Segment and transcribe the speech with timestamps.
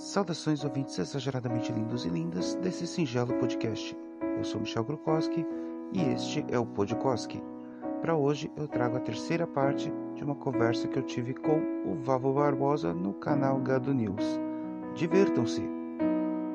[0.00, 3.94] Saudações ouvintes exageradamente lindos e lindas desse singelo podcast.
[4.38, 5.46] Eu sou Michel Grukowski
[5.92, 7.42] e este é o Podkoski.
[8.00, 11.96] Para hoje eu trago a terceira parte de uma conversa que eu tive com o
[12.02, 14.40] Vavo Barbosa no canal Gado News.
[14.94, 15.62] Divirtam-se.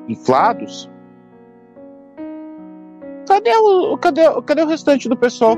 [0.08, 0.90] Inflados?
[3.28, 5.56] Cadê o, cadê, cadê o restante do pessoal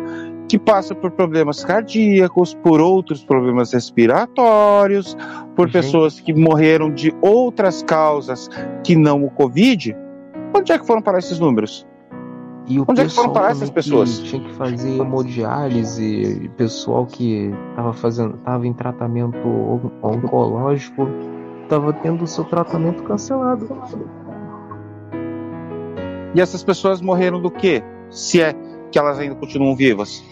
[0.48, 5.16] que passa por problemas cardíacos, por outros problemas respiratórios,
[5.54, 5.72] por uhum.
[5.72, 8.48] pessoas que morreram de outras causas
[8.82, 9.94] que não o Covid?
[10.56, 11.86] Onde é que foram parar esses números?
[12.66, 14.18] E Onde é que foram parar essas pessoas?
[14.18, 19.38] Que tinha que fazer hemodiálise, pessoal que estava fazendo, tava em tratamento
[20.02, 21.08] oncológico,
[21.62, 23.68] estava tendo o seu tratamento cancelado.
[26.34, 27.82] E essas pessoas morreram do quê?
[28.10, 28.54] Se é
[28.90, 30.22] que elas ainda continuam vivas?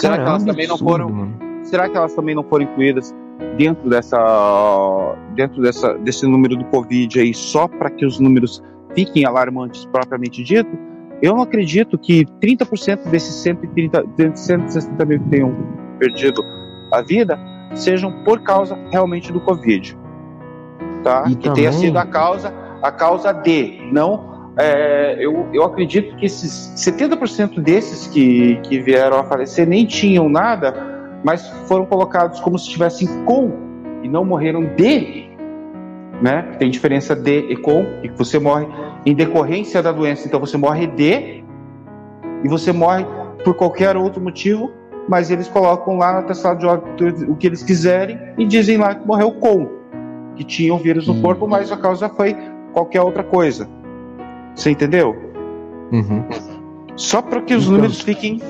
[0.00, 1.08] Será Caramba, que elas também não foram?
[1.10, 1.38] Mano.
[1.62, 3.14] Será que elas também não foram incluídas
[3.56, 8.62] dentro dessa, dentro dessa, desse número do Covid aí só para que os números
[8.94, 10.70] fiquem alarmantes propriamente dito?
[11.22, 15.54] Eu não acredito que 30% desses 130, 160 mil que tenham
[15.98, 16.42] perdido
[16.90, 17.38] a vida
[17.74, 19.96] sejam por causa realmente do Covid,
[21.04, 21.24] tá?
[21.28, 21.64] E que também...
[21.64, 27.60] tenha sido a causa, a causa de, não é, eu, eu acredito que esses 70%
[27.60, 30.74] desses que, que vieram a falecer nem tinham nada,
[31.24, 33.52] mas foram colocados como se estivessem com
[34.02, 35.28] e não morreram de.
[36.20, 36.42] Né?
[36.58, 38.66] Tem diferença de e com, e que você morre
[39.06, 41.42] em decorrência da doença, então você morre de
[42.44, 43.06] e você morre
[43.42, 44.70] por qualquer outro motivo,
[45.08, 48.94] mas eles colocam lá no atestado de óbito o que eles quiserem e dizem lá
[48.94, 49.68] que morreu com,
[50.36, 52.36] que tinha o vírus no corpo, mas a causa foi
[52.72, 53.66] qualquer outra coisa.
[54.54, 55.16] Você entendeu?
[55.92, 56.24] Uhum.
[56.96, 58.40] Só para que os então, números fiquem,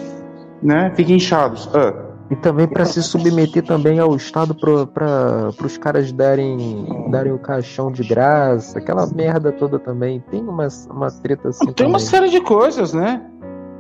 [0.62, 1.68] né, fiquem inchados.
[1.74, 2.10] Ah.
[2.30, 7.90] E também para se submeter também ao Estado para os caras darem, darem o caixão
[7.90, 10.22] de graça, aquela merda toda também.
[10.30, 11.64] Tem uma, uma treta assim.
[11.66, 11.92] Tem também.
[11.92, 13.20] uma série de coisas, né?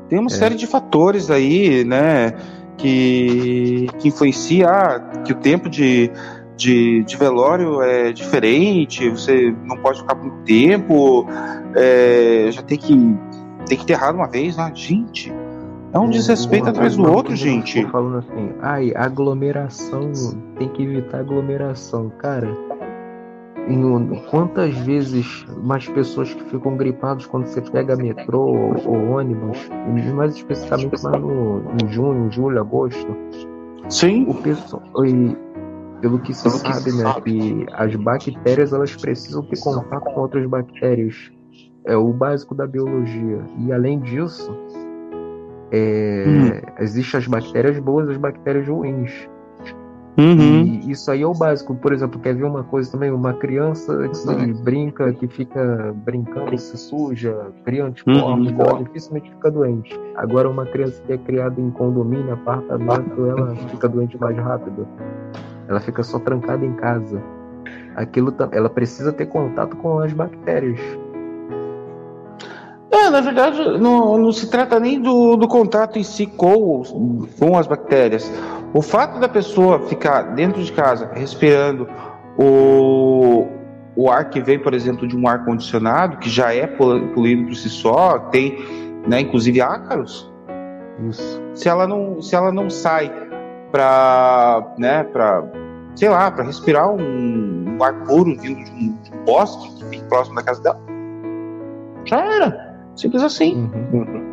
[0.08, 0.34] Tem uma é.
[0.34, 2.32] série de fatores aí, né?
[2.76, 6.10] Que, que influencia ah, que o tempo de,
[6.60, 11.26] de, de velório é diferente, você não pode ficar muito tempo,
[11.74, 12.94] é, já tem que,
[13.66, 14.70] tem que enterrar uma vez, né?
[14.74, 15.32] Gente,
[15.92, 17.82] é um desrespeito atrás do outro, gente.
[17.86, 20.12] Falando assim, ai, aglomeração,
[20.58, 22.12] tem que evitar aglomeração.
[22.18, 22.54] Cara,
[23.66, 29.58] em, quantas vezes mais pessoas que ficam gripadas quando você pega metrô ou, ou ônibus,
[30.14, 33.16] mais especificamente mais no, em junho, julho, agosto.
[33.88, 34.26] Sim.
[34.28, 35.36] O pessoal, e,
[36.00, 41.30] pelo que se sabe, né, que as bactérias elas precisam ter contato com outras bactérias.
[41.84, 43.42] É o básico da biologia.
[43.58, 44.54] E além disso,
[45.72, 46.72] é, hum.
[46.80, 49.28] existem as bactérias boas e as bactérias ruins.
[50.18, 50.64] Uhum.
[50.64, 51.74] E isso aí é o básico.
[51.74, 53.10] Por exemplo, quer ver uma coisa também?
[53.10, 57.34] Uma criança que brinca, que fica brincando, se suja,
[57.64, 58.60] cria anticorpos, uhum.
[58.60, 59.98] ela dificilmente fica doente.
[60.16, 64.86] Agora, uma criança que é criada em condomínio, apartamento, ela fica doente mais rápido.
[65.70, 67.22] Ela fica só trancada em casa.
[67.94, 70.80] Aquilo, ela precisa ter contato com as bactérias.
[72.90, 76.82] É, na verdade, não, não se trata nem do, do contato em si com,
[77.38, 78.30] com as bactérias.
[78.74, 81.88] O fato da pessoa ficar dentro de casa respirando
[82.36, 83.46] o,
[83.94, 87.54] o ar que vem, por exemplo, de um ar condicionado, que já é poluído por
[87.54, 88.58] si só, tem,
[89.06, 90.28] né, inclusive ácaros.
[91.08, 91.40] Isso.
[91.54, 93.12] Se ela não, se ela não sai
[93.70, 95.44] para, né, para,
[95.94, 99.84] sei lá, para respirar um, um, ar puro vindo de um, de um bosque que
[99.86, 100.80] fica próximo da casa dela,
[102.04, 102.70] já era.
[102.96, 103.70] Simples assim.
[103.92, 104.30] Uhum.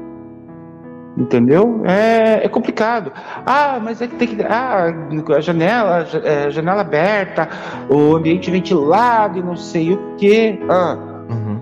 [1.18, 1.81] Entendeu?
[1.84, 3.12] É, é, complicado.
[3.45, 4.44] Ah, mas é que tem que.
[4.44, 4.94] Ah,
[5.35, 7.50] a janela, é, janela aberta,
[7.89, 10.59] o ambiente ventilado e não sei o que.
[10.69, 10.95] Ah.
[11.29, 11.59] Uhum.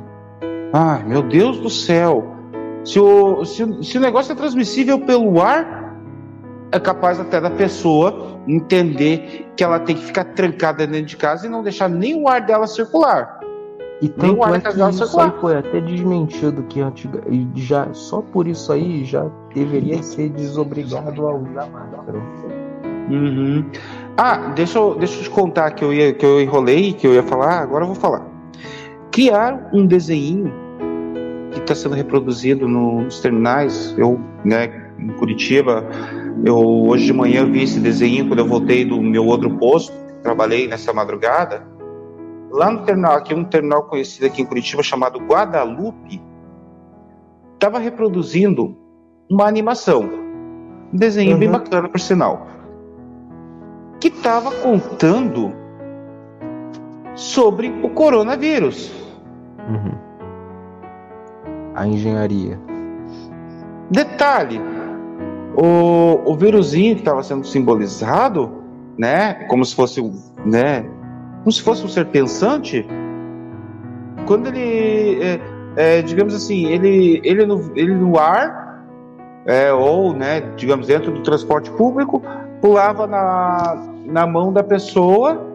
[0.74, 2.36] Ai, meu Deus do céu.
[2.84, 5.96] Se o, se, se o negócio é transmissível pelo ar,
[6.72, 11.48] é capaz até da pessoa entender que ela tem que ficar trancada dentro de casa
[11.48, 13.40] e não deixar nem o ar dela circular.
[14.02, 17.24] E tem é que isso aí foi até desmentido que antiga,
[17.56, 22.22] já só por isso aí já deveria ser desobrigado a usar máscara.
[23.10, 23.64] Uhum.
[24.18, 27.14] Ah, deixa eu, deixa eu te contar que eu, ia, que eu enrolei, que eu
[27.14, 28.26] ia falar, agora eu vou falar.
[29.12, 30.52] Criar um desenho
[31.52, 35.86] que está sendo reproduzido nos terminais, eu, né, em Curitiba,
[36.44, 40.68] eu hoje de manhã vi esse desenho quando eu voltei do meu outro posto, trabalhei
[40.68, 41.76] nessa madrugada
[42.56, 46.22] lá no terminal, aqui um terminal conhecido aqui em Curitiba chamado Guadalupe,
[47.54, 48.78] estava reproduzindo
[49.30, 50.10] uma animação,
[50.94, 51.40] um desenho uhum.
[51.40, 52.48] bem bacana por sinal,
[54.00, 55.54] que estava contando
[57.14, 58.92] sobre o coronavírus.
[59.68, 59.98] Uhum.
[61.74, 62.58] A engenharia.
[63.92, 64.62] Detalhe:
[65.56, 68.52] o, o vírusinho que estava sendo simbolizado,
[68.98, 70.02] né, como se fosse,
[70.46, 70.86] né,
[71.40, 72.86] como se fosse um ser pensante,
[74.26, 75.40] quando ele, é,
[75.76, 78.84] é, digamos assim, ele, ele, no, ele no ar,
[79.46, 82.22] é, ou, né, digamos, dentro do transporte público,
[82.62, 85.46] pulava na, na mão da pessoa,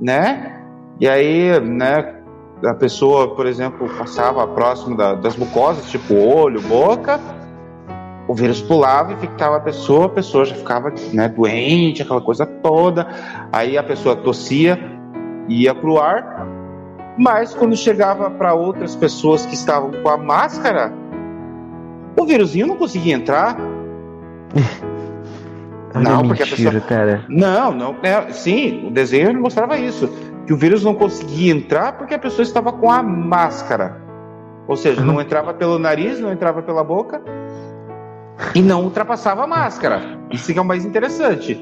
[0.00, 0.60] né,
[1.00, 2.16] e aí, né,
[2.64, 7.18] a pessoa, por exemplo, passava próximo da, das mucosas, tipo olho, boca,
[8.32, 12.46] o vírus pulava e ficava a pessoa, a pessoa já ficava né, doente, aquela coisa
[12.46, 13.06] toda.
[13.52, 14.78] Aí a pessoa tossia,
[15.50, 16.46] ia pro ar,
[17.18, 20.90] mas quando chegava para outras pessoas que estavam com a máscara,
[22.18, 23.54] o vírusinho não conseguia entrar.
[25.94, 26.80] não, porque mentira, a pessoa.
[26.88, 27.26] Cara.
[27.28, 27.96] Não, não.
[28.02, 30.10] É, sim, o desenho mostrava isso
[30.46, 34.00] que o vírus não conseguia entrar porque a pessoa estava com a máscara.
[34.66, 37.20] Ou seja, não entrava pelo nariz, não entrava pela boca
[38.54, 40.18] e não ultrapassava a máscara.
[40.30, 41.60] Isso que é o mais interessante.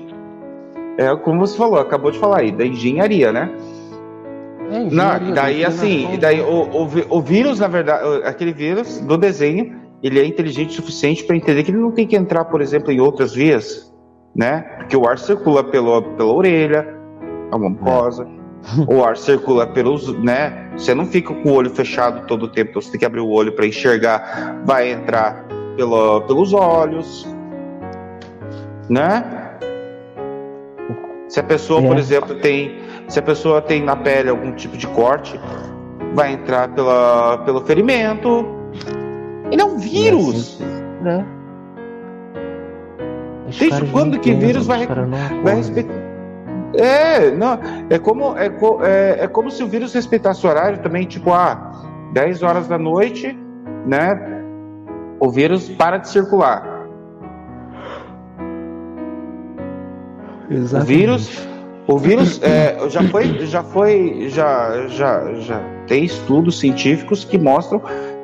[0.98, 3.50] É como você falou, acabou de falar aí, da engenharia, né?
[4.70, 9.16] É, engenharia, não, daí assim, daí o, o, o vírus, na verdade, aquele vírus do
[9.16, 12.60] desenho, ele é inteligente o suficiente para entender que ele não tem que entrar, por
[12.60, 13.92] exemplo, em outras vias,
[14.34, 14.60] né?
[14.78, 16.86] Porque o ar circula pelo, pela orelha,
[17.50, 18.26] a mucosa.
[18.88, 20.70] É o ar circula pelos, né?
[20.76, 23.20] Você não fica com o olho fechado todo o tempo, então você tem que abrir
[23.20, 25.46] o olho para enxergar, vai entrar
[25.80, 27.26] pelo, pelos olhos,
[28.86, 29.24] né?
[31.26, 31.98] Se a pessoa, por é.
[31.98, 35.40] exemplo, tem, se a pessoa tem na pele algum tipo de corte,
[36.14, 38.44] vai entrar pela, pelo ferimento.
[39.50, 40.60] Ele é um vírus,
[41.00, 41.24] né?
[43.58, 44.86] Desde quando que vírus vai,
[45.42, 45.94] vai respeitar?
[46.74, 48.48] É, não, é como, é,
[48.82, 51.72] é, é como se o vírus respeitasse o horário também, tipo, ah,
[52.12, 53.36] 10 horas da noite,
[53.86, 54.39] né?
[55.20, 56.88] O vírus para de circular.
[60.50, 60.82] Exatamente.
[60.82, 61.48] O vírus,
[61.86, 67.80] o vírus é, já foi, já foi, já, já, já tem estudos científicos que mostram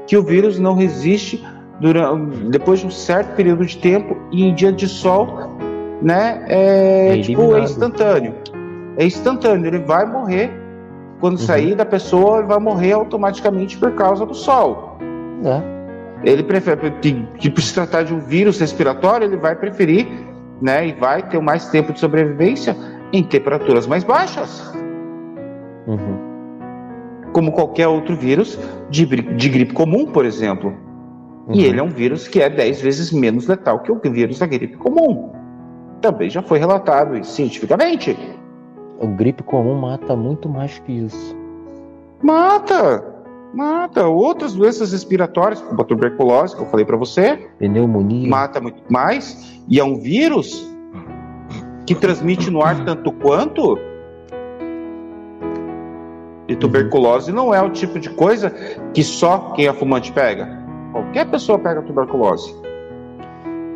[0.07, 1.45] que o vírus não resiste
[1.81, 5.55] durante, depois de um certo período de tempo e em dia de sol
[6.03, 6.45] né?
[6.47, 8.35] É, é tipo, é instantâneo.
[8.97, 10.51] É instantâneo, ele vai morrer.
[11.21, 11.47] Quando uhum.
[11.47, 14.99] sair da pessoa, ele vai morrer automaticamente por causa do sol.
[15.45, 15.76] É.
[16.25, 16.93] Ele prefere,
[17.39, 20.07] que por se tratar de um vírus respiratório, ele vai preferir,
[20.61, 20.89] né?
[20.89, 22.77] E vai ter mais tempo de sobrevivência
[23.13, 24.73] em temperaturas mais baixas.
[25.87, 27.31] Uhum.
[27.33, 28.59] Como qualquer outro vírus
[28.91, 30.71] de, de gripe comum, por exemplo.
[31.47, 31.55] Uhum.
[31.55, 34.47] E ele é um vírus que é 10 vezes menos letal que o vírus da
[34.47, 35.31] gripe comum
[36.01, 38.17] também já foi relatado cientificamente.
[38.99, 41.37] O gripe comum mata muito mais que isso.
[42.23, 43.16] Mata!
[43.55, 44.07] Mata.
[44.07, 47.49] Outras doenças respiratórias, como a tuberculose, que eu falei para você.
[47.59, 48.29] Pneumonia.
[48.29, 49.61] Mata muito mais.
[49.69, 50.71] E é um vírus
[51.87, 53.79] que transmite no ar tanto quanto.
[56.49, 58.51] E tuberculose não é o tipo de coisa
[58.93, 60.49] que só quem é fumante pega.
[60.93, 62.55] Qualquer pessoa pega tuberculose.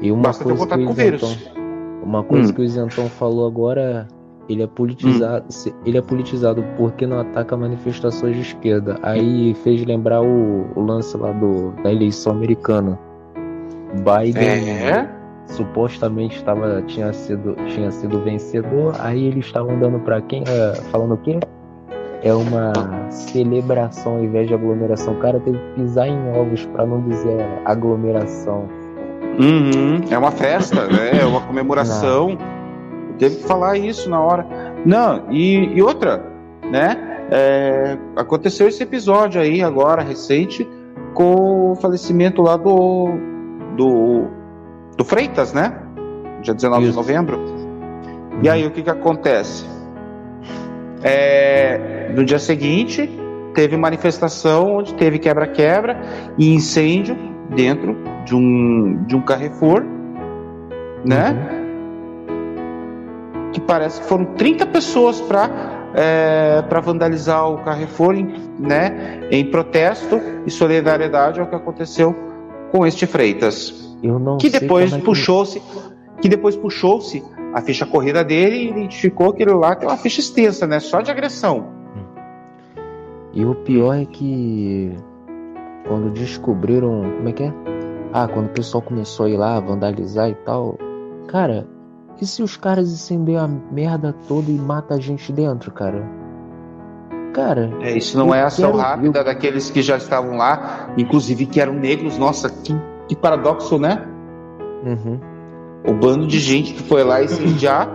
[0.00, 1.50] E uma Basta ter contato com o vírus.
[2.02, 2.54] Uma coisa hum.
[2.54, 4.08] que o Isentão falou agora,
[4.50, 5.72] ele é politizado, hum.
[5.86, 8.98] ele é politizado porque não ataca manifestações de esquerda.
[9.00, 12.98] Aí fez lembrar o, o lance lá do, da eleição americana.
[13.94, 15.08] Biden é?
[15.46, 18.94] supostamente estava tinha sido tinha sido vencedor.
[18.98, 21.38] Aí eles estavam dando para quem é, falando o quê?
[22.22, 22.72] É uma
[23.08, 25.14] celebração ao invés de aglomeração.
[25.14, 28.68] O cara teve que pisar em ovos para não dizer aglomeração.
[29.38, 31.22] Uhum, é uma festa, né?
[31.22, 32.30] é uma comemoração.
[32.30, 32.59] Não.
[33.20, 34.46] Teve que falar isso na hora.
[34.84, 36.24] Não, e, e outra,
[36.70, 36.96] né?
[37.30, 40.66] É, aconteceu esse episódio aí agora, recente,
[41.12, 43.10] com o falecimento lá do,
[43.76, 44.24] do,
[44.96, 45.78] do Freitas, né?
[46.40, 46.92] Dia 19 isso.
[46.92, 47.36] de novembro.
[47.36, 48.40] Uhum.
[48.42, 49.66] E aí o que, que acontece?
[51.02, 53.08] É, no dia seguinte,
[53.54, 56.00] teve manifestação onde teve quebra-quebra
[56.38, 57.16] e incêndio
[57.54, 59.84] dentro de um, de um Carrefour,
[61.04, 61.50] né?
[61.52, 61.59] Uhum.
[63.52, 68.14] Que parece que foram 30 pessoas para é, para vandalizar o Carrefour,
[68.58, 69.28] né?
[69.30, 72.14] Em protesto e solidariedade ao que aconteceu
[72.70, 73.96] com este Freitas.
[74.38, 75.60] que depois é puxou-se,
[76.22, 80.20] que depois puxou-se a ficha corrida dele e identificou que ele lá tem uma ficha
[80.20, 80.78] extensa, né?
[80.78, 81.80] Só de agressão.
[83.32, 84.96] E o pior é que
[85.86, 87.02] quando descobriram.
[87.16, 87.52] Como é que é?
[88.12, 90.76] Ah, quando o pessoal começou a ir lá vandalizar e tal.
[91.28, 91.66] Cara,
[92.20, 96.04] e se os caras incendem a merda toda e matam a gente dentro, cara?
[97.32, 97.70] Cara.
[97.80, 99.24] É, isso não é ação quero, rápida eu...
[99.24, 102.18] daqueles que já estavam lá, inclusive que eram negros.
[102.18, 102.74] Nossa, que,
[103.08, 104.04] que paradoxo, né?
[104.84, 105.20] Uhum.
[105.86, 107.88] O bando de gente que foi lá incendiar,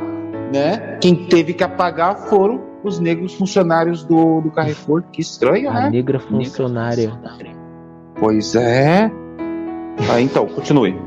[0.53, 0.97] né?
[1.01, 5.03] Quem teve que apagar foram os negros funcionários do, do Carrefour.
[5.11, 5.89] Que estranho, A né?
[5.89, 7.11] negra funcionária.
[8.17, 9.11] Pois é.
[10.11, 10.97] Ah, então, continue.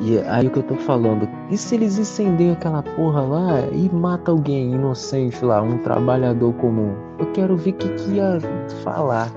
[0.00, 3.88] E aí o que eu tô falando, e se eles incendeiam aquela porra lá e
[3.92, 6.94] mata alguém inocente lá, um trabalhador comum?
[7.18, 8.38] Eu quero ver o que, que ia
[8.82, 9.30] falar.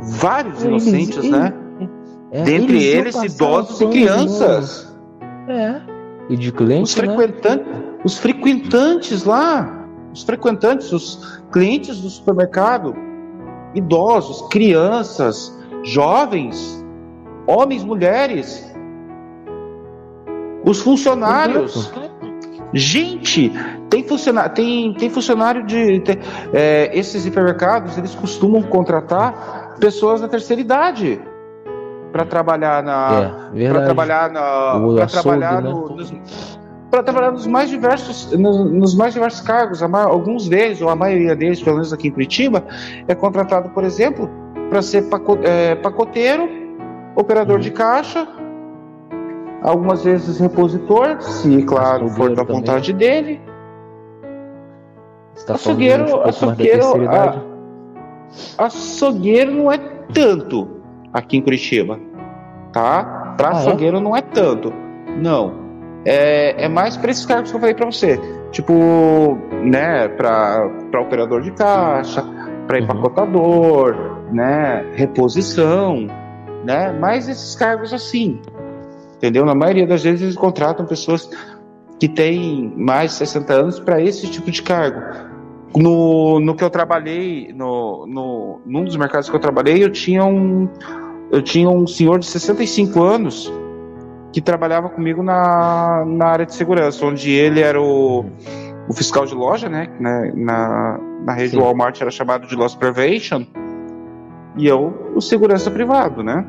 [0.00, 1.52] Vários eles, inocentes, eles, né?
[2.30, 4.96] É, Dentre eles, eles idosos e crianças.
[5.48, 5.80] É.
[6.28, 7.82] E de clientes, os, frequentantes, né?
[8.04, 12.94] os frequentantes lá, os frequentantes, os clientes do supermercado,
[13.74, 16.84] idosos, crianças, jovens,
[17.46, 18.75] homens, mulheres,
[20.66, 21.92] os funcionários.
[22.74, 23.52] Gente,
[23.88, 26.00] tem funcionário, tem, tem funcionário de.
[26.00, 26.18] Tem,
[26.52, 31.20] é, esses hipermercados, eles costumam contratar pessoas da terceira idade
[32.12, 33.48] para trabalhar na.
[33.54, 34.96] É, para trabalhar na.
[34.96, 35.70] Para trabalhar né?
[35.70, 36.12] no, nos,
[36.90, 41.34] para trabalhar nos mais diversos nos, nos mais diversos cargos alguns deles ou a maioria
[41.34, 42.64] deles pelo menos aqui em Curitiba
[43.08, 44.30] é contratado por exemplo
[44.70, 45.04] para ser
[45.42, 46.48] é, pacoteiro
[47.16, 48.26] operador de caixa
[49.66, 53.40] algumas vezes repositor, se claro for da vontade dele.
[55.44, 59.78] Tá açougueiro, açougueiro, a, açougueiro não é
[60.14, 60.68] tanto
[61.12, 61.98] aqui em Curitiba,
[62.72, 63.34] tá?
[63.36, 63.56] Para ah, é?
[63.56, 64.00] açougueiro é?
[64.00, 64.72] não é tanto,
[65.20, 65.66] não.
[66.04, 68.20] É, é mais para esses cargos que eu falei para você,
[68.52, 70.70] tipo, né, para
[71.00, 72.22] operador de caixa,
[72.68, 72.84] para uhum.
[72.84, 74.32] empacotador, uhum.
[74.32, 76.06] né, reposição,
[76.64, 78.40] né, mais esses cargos assim,
[79.16, 79.44] entendeu?
[79.44, 81.28] Na maioria das vezes eles contratam pessoas
[81.98, 85.00] que têm mais de 60 anos para esse tipo de cargo.
[85.74, 90.24] No, no que eu trabalhei, no, no, num dos mercados que eu trabalhei, eu tinha
[90.24, 90.68] um,
[91.30, 93.52] eu tinha um senhor de 65 anos
[94.32, 98.26] que trabalhava comigo na, na área de segurança, onde ele era o,
[98.88, 99.88] o fiscal de loja, né?
[99.98, 101.58] na, na rede Sim.
[101.58, 103.44] Walmart era chamado de Loss Prevention,
[104.56, 106.44] e eu o segurança privado, né?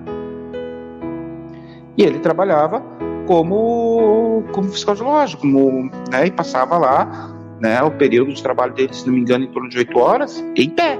[1.97, 2.81] E ele trabalhava
[3.25, 8.73] como, como fiscal de loja, como, né, e passava lá né, o período de trabalho
[8.73, 10.97] dele, se não me engano, em torno de oito horas, em pé.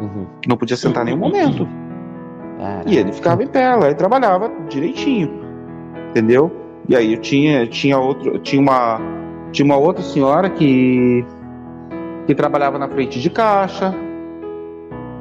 [0.00, 0.26] Uhum.
[0.46, 1.66] Não podia sentar em nenhum momento.
[2.86, 5.30] E ele ficava em pé lá e trabalhava direitinho.
[6.10, 6.52] Entendeu?
[6.88, 9.00] E aí eu tinha, tinha outro, tinha uma,
[9.52, 11.24] tinha uma outra senhora que
[12.26, 13.94] que trabalhava na frente de caixa,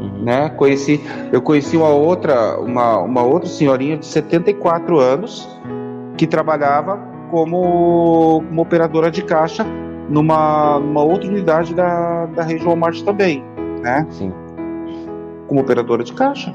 [0.03, 0.23] Uhum.
[0.23, 0.49] Né?
[0.49, 5.47] Conheci, eu conheci uma outra, uma, uma outra senhorinha de 74 anos
[6.17, 6.99] que trabalhava
[7.31, 9.65] como, como operadora de caixa
[10.09, 13.43] numa, numa outra unidade da, da rede Walmart também,
[13.81, 14.05] né?
[14.09, 14.33] Sim.
[15.47, 16.53] Como operadora de caixa.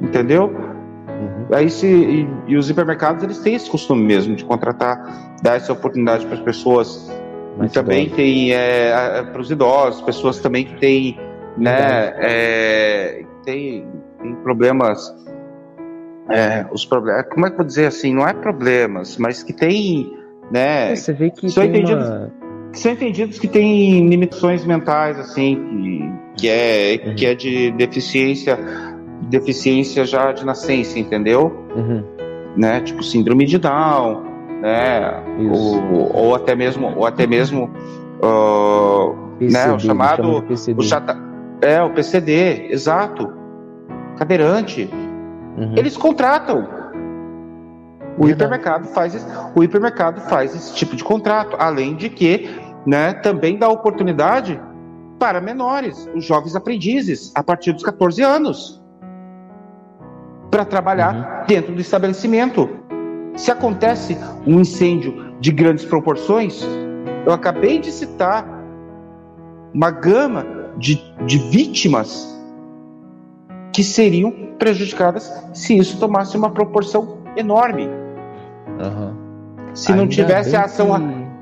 [0.00, 0.44] Entendeu?
[0.46, 1.46] Uhum.
[1.52, 5.72] Aí se, e, e, os hipermercados eles têm esse costume mesmo de contratar, dar essa
[5.72, 7.10] oportunidade para as pessoas.
[7.62, 11.18] e também tem é, para os idosos, pessoas também que têm
[11.56, 12.12] né?
[12.18, 13.86] É, tem,
[14.20, 15.14] tem problemas.
[16.28, 17.26] É, os problemas.
[17.30, 18.14] Como é que eu vou dizer assim?
[18.14, 20.12] Não é problemas, mas que tem,
[20.50, 20.94] né?
[20.94, 22.06] Você vê que são entendidos.
[22.06, 22.32] Uma...
[22.72, 25.54] Que são entendidos que tem limitações mentais, assim,
[26.36, 27.14] que, que é uhum.
[27.14, 28.58] que é de deficiência,
[29.30, 31.64] deficiência já de nascença, entendeu?
[31.74, 32.04] Uhum.
[32.56, 32.80] Né?
[32.80, 34.24] Tipo síndrome de Down,
[34.60, 35.22] né?
[35.50, 37.70] Ou, ou, até mesmo, ou até mesmo,
[38.22, 39.72] uh, né?
[39.72, 40.44] O chamado,
[40.76, 41.16] o, chata,
[41.60, 43.32] é, o PCD, exato.
[44.18, 44.88] Cadeirante.
[45.56, 45.74] Uhum.
[45.76, 46.68] Eles contratam.
[48.18, 52.48] O hipermercado faz o hipermercado faz esse tipo de contrato, além de que,
[52.86, 54.58] né, também dá oportunidade
[55.18, 58.82] para menores, os jovens aprendizes, a partir dos 14 anos,
[60.50, 61.46] para trabalhar uhum.
[61.46, 62.68] dentro do estabelecimento.
[63.34, 66.66] Se acontece um incêndio de grandes proporções,
[67.26, 68.46] eu acabei de citar
[69.74, 72.34] uma gama de, de vítimas
[73.72, 77.86] que seriam prejudicadas se isso tomasse uma proporção enorme.
[77.86, 79.14] Uhum.
[79.74, 80.88] Se não tivesse a ação,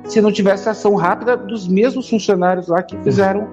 [0.02, 0.10] que...
[0.10, 3.48] se não tivesse ação rápida dos mesmos funcionários lá que fizeram,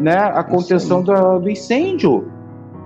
[0.00, 2.28] né, a contenção do, do, incêndio.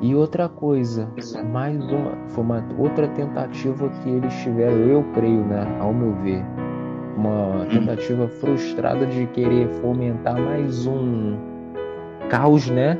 [0.01, 1.09] E outra coisa,
[1.51, 6.45] mais uma, foi uma outra tentativa que eles tiveram, eu creio, né, ao meu ver,
[7.17, 11.48] uma tentativa frustrada de querer fomentar mais um
[12.29, 12.99] caos, né?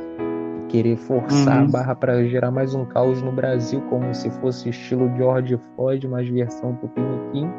[0.67, 1.67] Querer forçar uhum.
[1.67, 6.07] a barra para gerar mais um caos no Brasil, como se fosse estilo George Floyd,
[6.07, 7.49] mas versão Tupiniquim,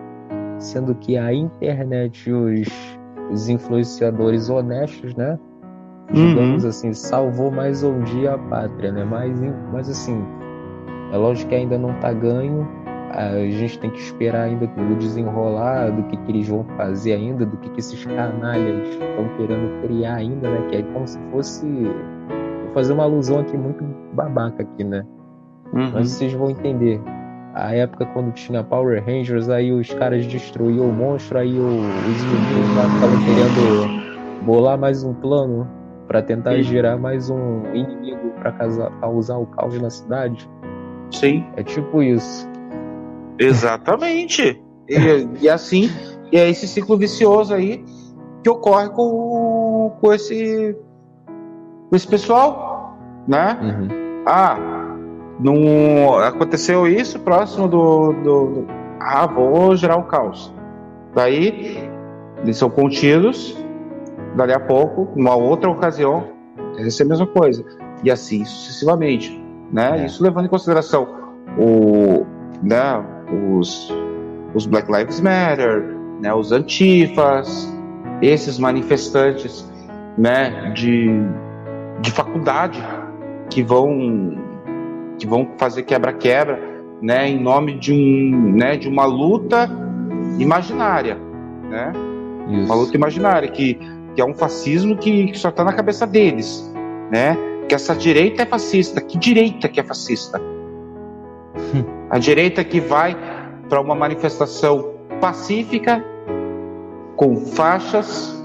[0.58, 2.98] sendo que a internet e os,
[3.32, 5.38] os influenciadores honestos, né?
[6.12, 6.70] digamos uhum.
[6.70, 9.04] assim, salvou mais um dia a pátria, né?
[9.04, 9.38] Mas,
[9.72, 10.24] mas assim,
[11.12, 12.68] é lógico que ainda não tá ganho.
[13.10, 17.44] A gente tem que esperar ainda o desenrolar do que, que eles vão fazer ainda,
[17.44, 20.66] do que, que esses canalhas estão querendo criar ainda, né?
[20.68, 21.66] Que é como se fosse.
[21.66, 25.04] Vou fazer uma alusão aqui muito babaca aqui, né?
[25.72, 25.90] Uhum.
[25.92, 27.00] Mas vocês vão entender.
[27.54, 32.22] A época quando tinha Power Rangers, aí os caras destruíam o monstro, aí o, os
[32.22, 35.68] inimigos lá estavam querendo bolar mais um plano
[36.06, 36.62] para tentar Sim.
[36.62, 40.48] gerar mais um inimigo para causar o caos na cidade.
[41.10, 41.44] Sim.
[41.56, 42.49] É tipo isso.
[43.38, 44.60] Exatamente.
[44.88, 45.90] e, e, assim,
[46.32, 47.84] e é esse ciclo vicioso aí
[48.42, 50.76] que ocorre com, com esse
[51.88, 52.96] com esse pessoal,
[53.26, 53.58] né?
[53.60, 54.22] Uhum.
[54.24, 54.56] Ah,
[55.40, 58.66] não aconteceu isso próximo do, do, do,
[59.00, 60.52] ah vou gerar o caos
[61.14, 61.88] daí
[62.42, 63.56] eles são contidos
[64.36, 66.28] dali a pouco numa outra ocasião
[66.78, 67.64] essa é a mesma coisa
[68.04, 70.06] e assim sucessivamente né é.
[70.06, 71.08] isso levando em consideração
[71.58, 72.26] o
[72.62, 73.92] né os
[74.54, 77.72] os Black Lives Matter né os antifas
[78.20, 79.70] esses manifestantes
[80.18, 81.10] né de
[82.00, 82.82] de faculdade
[83.50, 84.38] que vão
[85.20, 86.58] que vão fazer quebra-quebra,
[87.00, 89.70] né, em nome de um, né, de uma luta
[90.38, 91.18] imaginária,
[91.68, 91.92] né?
[92.48, 92.64] Isso.
[92.64, 93.78] Uma luta imaginária que,
[94.14, 96.68] que é um fascismo que, que só está na cabeça deles,
[97.12, 97.36] né?
[97.68, 99.00] Que essa direita é fascista.
[99.00, 100.40] Que direita que é fascista?
[102.10, 103.16] A direita que vai
[103.68, 106.04] para uma manifestação pacífica
[107.16, 108.36] com faixas.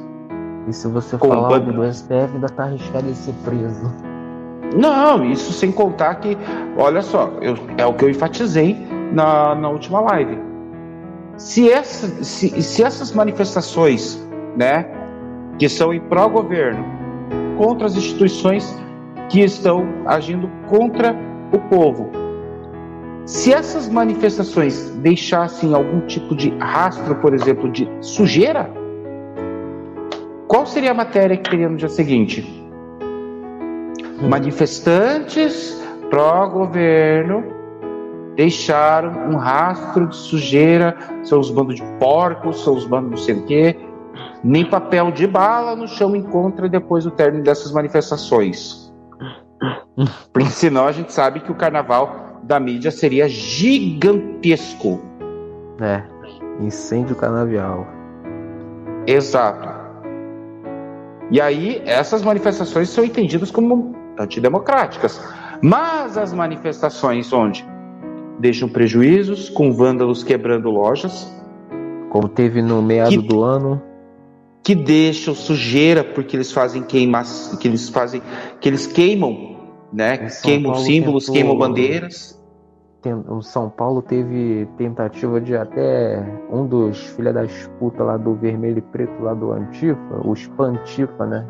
[0.68, 3.92] E se você falar algo do STF, ainda tá arriscado de ser preso.
[4.76, 6.38] Não, isso sem contar que,
[6.78, 8.76] olha só, eu, é o que eu enfatizei
[9.14, 10.38] na, na última live.
[11.38, 14.22] Se, essa, se, se essas manifestações,
[14.58, 14.86] né,
[15.58, 16.84] que são em pró-governo,
[17.58, 18.78] contra as instituições
[19.30, 21.16] que estão agindo contra
[21.54, 22.25] o povo,
[23.26, 28.70] se essas manifestações deixassem algum tipo de rastro, por exemplo, de sujeira,
[30.48, 32.46] qual seria a matéria que teria no dia seguinte?
[34.22, 37.44] Manifestantes pró-governo
[38.36, 43.36] deixaram um rastro de sujeira, são os bandos de porcos, são os bandos do sei
[43.36, 43.76] o quê.
[44.44, 48.94] Nem papel de bala no chão encontra depois do término dessas manifestações.
[50.32, 55.02] Porque senão a gente sabe que o carnaval da mídia seria gigantesco.
[55.82, 56.04] É,
[56.62, 57.88] incêndio canavial.
[59.08, 59.68] Exato.
[61.32, 65.20] E aí, essas manifestações são entendidas como antidemocráticas.
[65.62, 67.66] Mas as manifestações onde
[68.40, 71.32] deixam prejuízos, com vândalos quebrando lojas.
[72.10, 73.82] Como teve no meado que, do ano.
[74.64, 78.22] Que deixam sujeira porque eles fazem queimas, que eles fazem,
[78.62, 79.58] que eles queimam,
[79.92, 80.30] né?
[80.44, 82.35] Queimam Paulo símbolos, tentou, queimam bandeiras.
[83.14, 88.80] O São Paulo teve tentativa de até um dos filha das putas lá do vermelho
[88.80, 91.46] e preto lá do Antifa, os Pantifa, né?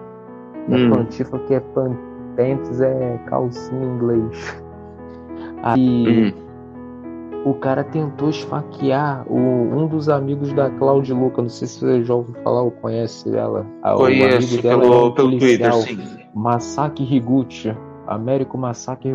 [0.69, 0.89] Hum.
[0.89, 1.95] Pantifa que é pan,
[2.35, 4.61] pants é calcinha em inglês.
[5.63, 7.51] Aí uhum.
[7.51, 11.41] o cara tentou esfaquear o, um dos amigos da Claudia Luca.
[11.41, 13.65] Não sei se você já ouviu falar ou conhece ela.
[13.95, 15.97] Conheço pelo, é um pelo Twitter, sim.
[16.33, 17.75] Masaki Higuchi.
[18.07, 19.09] Américo Masaki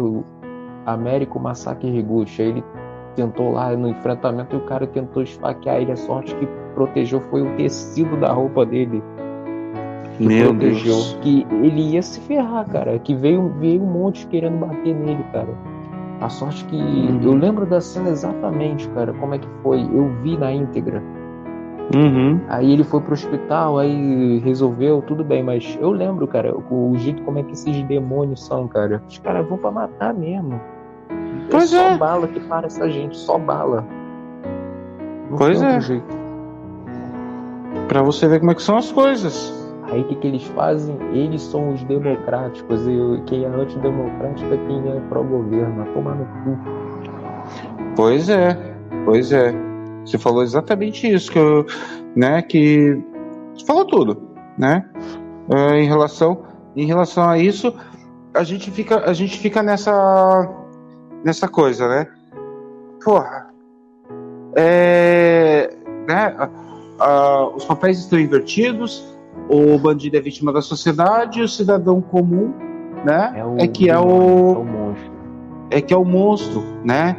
[0.92, 2.42] Américo Masaki Higuchi.
[2.42, 2.64] Aí ele
[3.16, 5.92] tentou lá no enfrentamento e o cara tentou esfaquear ele.
[5.92, 9.02] A sorte que protegeu foi o tecido da roupa dele
[10.20, 11.18] que Meu protegeu, Deus.
[11.22, 12.98] que ele ia se ferrar, cara.
[12.98, 15.48] Que veio, veio um monte querendo bater nele, cara.
[16.20, 16.76] A sorte que.
[16.76, 17.20] Uhum.
[17.22, 19.80] Eu lembro da cena exatamente, cara, como é que foi.
[19.80, 21.02] Eu vi na íntegra.
[21.94, 22.38] Uhum.
[22.48, 26.96] Aí ele foi pro hospital, aí resolveu, tudo bem, mas eu lembro, cara, o, o
[26.96, 29.02] jeito como é que esses demônios são, cara.
[29.08, 30.60] Os caras vão pra matar mesmo.
[31.50, 31.90] Pois é.
[31.90, 33.84] Só bala que para essa gente, só bala.
[35.30, 35.80] Não pois é.
[35.80, 36.20] Jeito.
[37.88, 39.52] Pra você ver como é que são as coisas.
[39.90, 40.96] Aí o que, que eles fazem?
[41.12, 45.84] Eles são os democráticos e quem é antidemocrático é quem é pró-governo.
[45.92, 46.58] Toma no cu.
[47.96, 48.56] Pois é,
[49.04, 49.52] pois é.
[50.04, 51.66] Você falou exatamente isso, que eu,
[52.16, 53.02] né, que
[53.54, 54.22] você falou tudo,
[54.56, 54.84] né?
[55.50, 56.42] É, em relação,
[56.76, 57.74] em relação a isso,
[58.32, 60.48] a gente fica, a gente fica nessa,
[61.24, 62.06] nessa coisa, né?
[63.04, 63.48] Porra,
[64.56, 65.74] é,
[66.08, 66.34] né?
[67.54, 69.10] os papéis estão invertidos
[69.48, 72.52] o bandido é vítima da sociedade, o cidadão comum,
[73.04, 73.32] né?
[73.36, 75.12] É, o, é que é o, é o monstro.
[75.70, 77.16] É que é o monstro, né?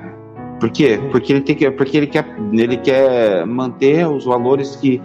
[0.60, 1.00] Por quê?
[1.12, 5.02] Porque ele tem que, porque ele quer, ele quer manter os valores que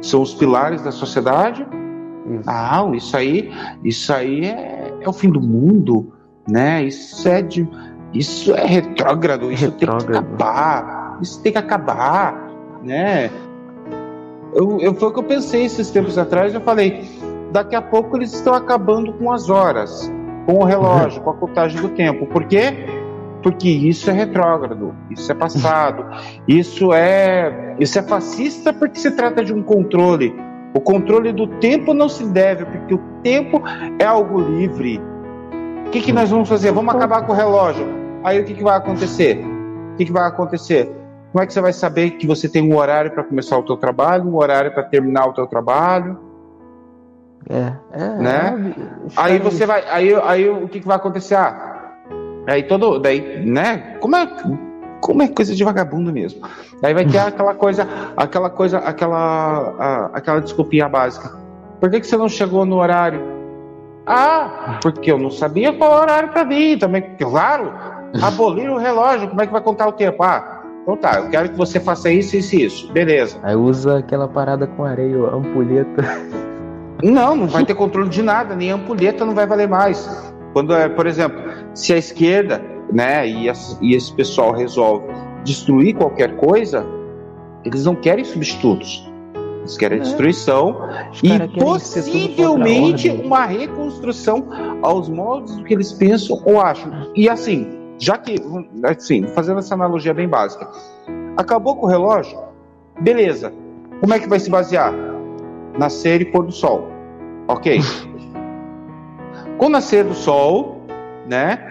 [0.00, 1.66] são os pilares da sociedade,
[2.26, 2.44] Isso.
[2.46, 3.52] Ah, isso aí,
[3.84, 6.12] isso aí é, é o fim do mundo,
[6.48, 6.82] né?
[6.82, 7.68] Isso é de,
[8.12, 10.06] isso é retrógrado, isso retrógrado.
[10.06, 12.50] tem que acabar, isso tem que acabar,
[12.82, 13.30] né?
[14.52, 17.08] Eu, eu, foi o que eu pensei esses tempos atrás, eu falei,
[17.52, 20.12] daqui a pouco eles estão acabando com as horas,
[20.44, 22.26] com o relógio, com a contagem do tempo.
[22.26, 22.86] Por quê?
[23.42, 26.04] Porque isso é retrógrado, isso é passado,
[26.48, 30.34] isso é isso é fascista porque se trata de um controle.
[30.74, 33.62] O controle do tempo não se deve, porque o tempo
[33.98, 35.00] é algo livre.
[35.86, 36.70] O que, que nós vamos fazer?
[36.70, 37.99] Vamos acabar com o relógio.
[38.22, 39.44] Aí o que, que vai acontecer?
[39.92, 40.90] O que, que vai acontecer?
[41.32, 43.76] Como é que você vai saber que você tem um horário para começar o teu
[43.76, 46.18] trabalho, um horário para terminar o teu trabalho?
[47.48, 48.08] É, é.
[48.18, 48.74] Né?
[48.76, 51.36] É, aí você vai, aí, aí o que, que vai acontecer?
[51.36, 51.94] Ah,
[52.46, 53.96] aí todo, daí, né?
[54.00, 54.28] Como é,
[55.00, 56.46] como é coisa de vagabundo mesmo?
[56.82, 61.38] Aí vai ter aquela coisa, aquela coisa, aquela, a, aquela desculpinha básica.
[61.80, 63.40] Por que, que você não chegou no horário?
[64.04, 66.76] Ah, porque eu não sabia qual horário para mim.
[66.76, 67.72] Também, claro,
[68.20, 69.28] abolir o relógio.
[69.28, 70.22] Como é que vai contar o tempo?
[70.22, 72.92] Ah, então tá, eu quero que você faça isso, isso e isso.
[72.92, 73.38] Beleza.
[73.42, 76.02] Aí usa aquela parada com areia, ampulheta.
[77.02, 80.06] Não, não vai ter controle de nada, nem ampulheta não vai valer mais.
[80.52, 81.42] Quando é, por exemplo,
[81.72, 85.06] se a esquerda, né, e, e esse pessoal resolve
[85.42, 86.84] destruir qualquer coisa,
[87.64, 89.10] eles não querem substitutos.
[89.60, 90.02] Eles querem é.
[90.02, 90.76] destruição
[91.22, 94.46] e possivelmente uma reconstrução
[94.82, 97.10] aos moldes do que eles pensam ou acham.
[97.14, 98.36] E assim, já que,
[98.82, 100.66] assim, fazendo essa analogia bem básica,
[101.36, 102.38] acabou com o relógio?
[102.98, 103.52] Beleza.
[104.00, 104.92] Como é que vai se basear?
[105.78, 106.88] Nascer e pôr do sol.
[107.46, 107.78] Ok.
[109.58, 110.80] com o nascer do sol,
[111.28, 111.68] né?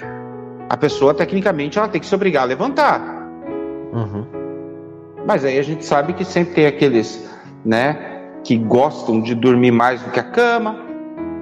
[0.69, 3.01] A pessoa, tecnicamente, ela tem que se obrigar a levantar.
[3.91, 4.25] Uhum.
[5.25, 7.27] Mas aí a gente sabe que sempre tem aqueles,
[7.65, 8.21] né?
[8.43, 10.79] Que gostam de dormir mais do que a cama,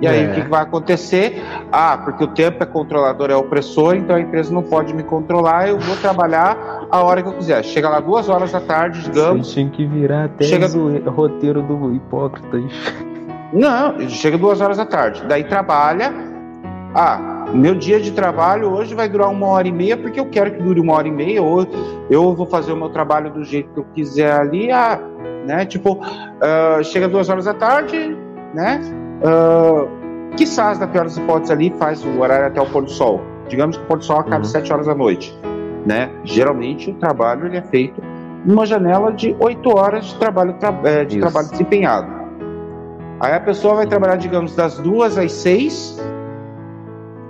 [0.01, 0.31] e aí é.
[0.31, 1.41] o que, vai acontecer?
[1.71, 5.69] Ah, porque o tempo é controlador, é opressor, então a empresa não pode me controlar,
[5.69, 7.63] eu vou trabalhar a hora que eu quiser.
[7.63, 9.47] Chega lá duas horas da tarde, digamos.
[9.47, 10.67] Você tinha que virar até chega...
[10.77, 12.63] o roteiro do Hipócritas.
[13.51, 15.23] Não, chega duas horas da tarde.
[15.27, 16.13] Daí trabalha.
[16.93, 20.51] Ah, meu dia de trabalho hoje vai durar uma hora e meia, porque eu quero
[20.51, 21.67] que dure uma hora e meia, ou
[22.09, 24.71] eu vou fazer o meu trabalho do jeito que eu quiser ali.
[24.71, 24.99] Ah,
[25.45, 25.65] né?
[25.65, 28.15] Tipo, uh, chega duas horas da tarde,
[28.53, 28.81] né?
[29.21, 29.87] Uh,
[30.35, 33.21] quizás, na pior das hipóteses, ali faz o horário até o pôr do sol.
[33.47, 34.41] Digamos que o pôr do sol acaba uhum.
[34.41, 35.37] às 7 horas da noite.
[35.85, 36.09] Né?
[36.23, 38.01] Geralmente o trabalho ele é feito
[38.45, 42.07] numa janela de 8 horas de trabalho, é, de trabalho desempenhado.
[43.19, 45.99] Aí a pessoa vai trabalhar, digamos, das 2 às 6,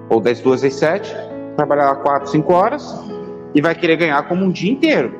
[0.09, 1.15] ou das 2 às 7,
[1.55, 3.11] trabalhar 4, 5 horas,
[3.55, 5.13] e vai querer ganhar como um dia inteiro.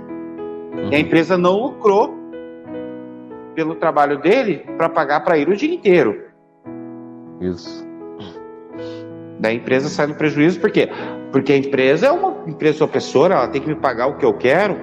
[0.74, 0.80] Uhum.
[0.80, 1.06] E a uhum.
[1.06, 2.14] empresa não lucrou
[3.56, 6.27] pelo trabalho dele para pagar para ir o dia inteiro.
[7.40, 7.86] Isso.
[9.40, 10.90] Da empresa sai no prejuízo, por quê?
[11.32, 14.34] Porque a empresa é uma empresa opressora, ela tem que me pagar o que eu
[14.34, 14.78] quero,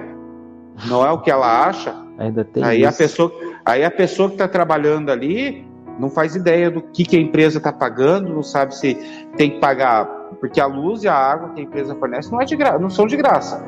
[0.87, 1.93] não é o que ela acha.
[2.17, 2.89] Ainda tem aí isso.
[2.89, 3.33] a pessoa,
[3.65, 5.67] aí a pessoa que está trabalhando ali
[5.99, 8.95] não faz ideia do que, que a empresa está pagando, não sabe se
[9.35, 10.05] tem que pagar,
[10.39, 12.79] porque a luz e a água que a empresa fornece não é de gra...
[12.79, 13.65] não são de graça.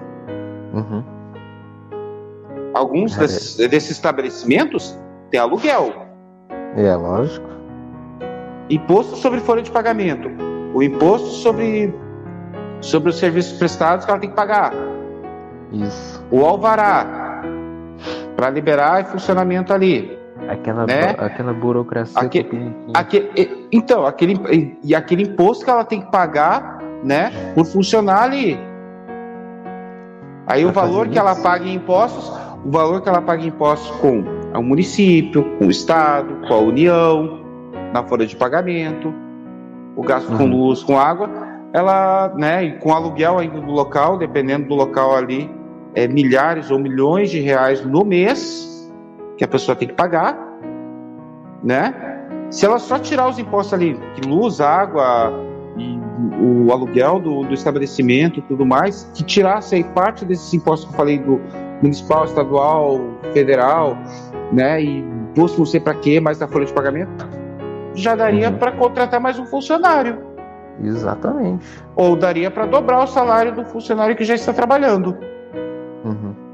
[0.74, 1.04] Uhum.
[2.74, 4.98] Alguns desses, desses estabelecimentos
[5.32, 5.94] têm aluguel.
[6.76, 7.57] É lógico
[8.70, 10.30] imposto sobre folha de pagamento,
[10.74, 11.94] o imposto sobre,
[12.82, 14.74] sobre os serviços prestados que ela tem que pagar.
[15.72, 16.24] Isso.
[16.32, 17.42] O alvará
[18.36, 20.18] para liberar funcionamento ali.
[20.48, 21.16] Aquela, né?
[21.18, 22.22] aquela burocracia.
[22.22, 28.24] Aquele, aquele, então, aquele, e aquele imposto que ela tem que pagar né, por funcionar
[28.24, 28.58] ali.
[30.46, 31.20] Aí pra o valor que isso.
[31.20, 32.32] ela paga em impostos,
[32.64, 34.24] o valor que ela paga em impostos com
[34.56, 37.42] o município, com o Estado, com a União,
[37.94, 39.14] na folha de pagamento,
[39.96, 40.38] o gasto uhum.
[40.38, 41.30] com luz, com água,
[41.74, 45.50] ela, né, e com aluguel ainda do local, dependendo do local ali,
[45.96, 48.92] é milhares ou milhões de reais no mês
[49.38, 50.38] que a pessoa tem que pagar,
[51.64, 51.94] né?
[52.50, 55.34] Se ela só tirar os impostos ali, de luz, água
[55.78, 56.00] e
[56.42, 60.94] o aluguel do, do estabelecimento e tudo mais, que tirasse aí parte desses impostos que
[60.94, 61.42] eu falei do
[61.82, 63.00] municipal, estadual,
[63.34, 63.98] federal,
[64.52, 64.82] né?
[64.82, 67.28] E imposto não sei para quê, mais da folha de pagamento,
[67.98, 68.58] já daria uhum.
[68.58, 70.20] para contratar mais um funcionário.
[70.82, 71.66] Exatamente.
[71.96, 75.18] Ou daria para dobrar o salário do funcionário que já está trabalhando.
[76.06, 76.48] Uhum.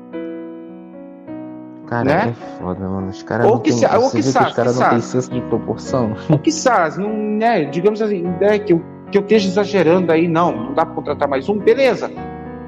[1.88, 2.30] Cara, né?
[2.30, 3.10] é foda, mano.
[3.10, 6.16] Os caras não têm ou que, senso de proporção.
[6.30, 7.66] Ou que SAS, não, né?
[7.66, 11.28] Digamos assim, né, que, eu, que eu esteja exagerando aí, não, não dá para contratar
[11.28, 12.10] mais um, beleza.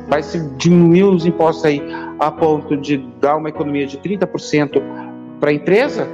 [0.07, 1.81] Vai se diminuir os impostos aí
[2.19, 4.81] a ponto de dar uma economia de 30%
[5.39, 6.07] para a empresa,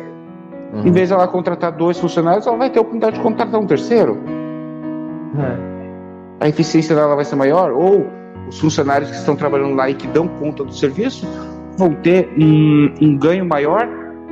[0.74, 0.88] Uhum.
[0.88, 3.66] Em vez de ela contratar dois funcionários, ela vai ter a oportunidade de contratar um
[3.66, 4.18] terceiro.
[5.38, 6.46] É.
[6.46, 8.08] A eficiência dela vai ser maior, ou
[8.48, 11.28] os funcionários que estão trabalhando lá e que dão conta do serviço
[11.78, 13.88] vão ter um, um ganho maior,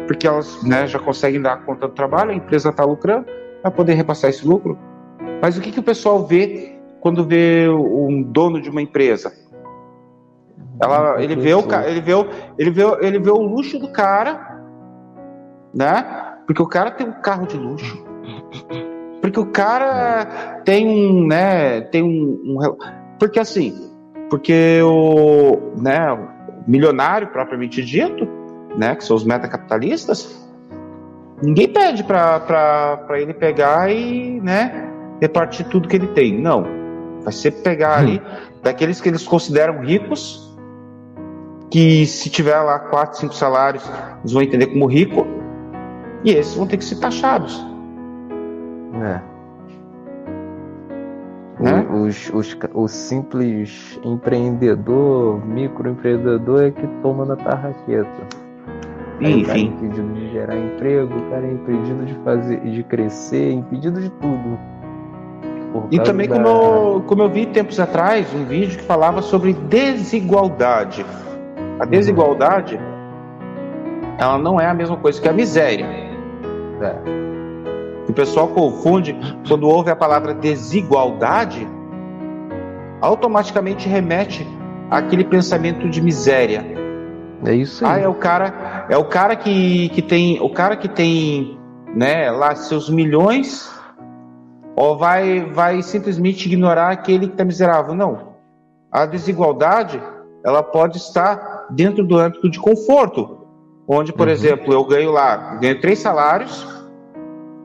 [0.08, 3.26] porque elas né, já conseguem dar conta do trabalho, a empresa está lucrando,
[3.62, 4.78] vai poder repassar esse lucro.
[5.42, 9.32] Mas o que, que o pessoal vê quando vê um dono de uma empresa?
[10.82, 14.62] Ela, ele, vê o, ele, vê o, ele, vê, ele vê o luxo do cara,
[15.74, 16.29] né?
[16.50, 18.04] Porque o cara tem um carro de luxo.
[19.22, 22.78] Porque o cara tem um, né, tem um, um
[23.20, 23.92] porque assim,
[24.32, 26.28] porque o, né, o
[26.68, 28.28] milionário propriamente dito,
[28.76, 30.44] né, que são os metacapitalistas,
[31.40, 34.90] ninguém pede para ele pegar e, né,
[35.22, 36.42] repartir tudo que ele tem.
[36.42, 36.66] Não.
[37.22, 38.60] Vai ser pegar ali hum.
[38.64, 40.52] daqueles que eles consideram ricos
[41.70, 43.88] que se tiver lá quatro, cinco salários,
[44.22, 45.28] eles vão entender como rico,
[46.24, 47.66] e esses vão ter que ser taxados.
[48.96, 49.22] É.
[51.60, 51.86] Né?
[51.92, 58.40] Os, os, o simples empreendedor, microempreendedor é que toma na tarraqueta.
[59.20, 59.42] Enfim.
[59.42, 63.52] O cara é impedido de gerar emprego, o cara é impedido de fazer, de crescer,
[63.52, 64.58] impedido de tudo.
[65.92, 66.36] E também da...
[66.36, 71.06] como, eu, como eu vi tempos atrás um vídeo que falava sobre desigualdade.
[71.80, 72.80] A desigualdade,
[74.18, 76.09] ela não é a mesma coisa que a miséria.
[76.82, 78.10] É.
[78.10, 79.16] O pessoal confunde
[79.48, 81.68] quando ouve a palavra desigualdade,
[83.02, 84.48] automaticamente remete
[84.90, 86.66] àquele pensamento de miséria.
[87.46, 88.02] É isso aí.
[88.02, 91.58] Ah, é o cara, é o cara que, que tem, o cara que tem,
[91.96, 93.72] né, lá seus milhões,
[94.76, 97.94] ou vai vai simplesmente ignorar aquele que está miserável?
[97.94, 98.30] Não.
[98.92, 100.02] A desigualdade,
[100.44, 103.39] ela pode estar dentro do âmbito de conforto,
[103.90, 104.34] onde, por uhum.
[104.34, 106.68] exemplo, eu ganho lá, ganho três salários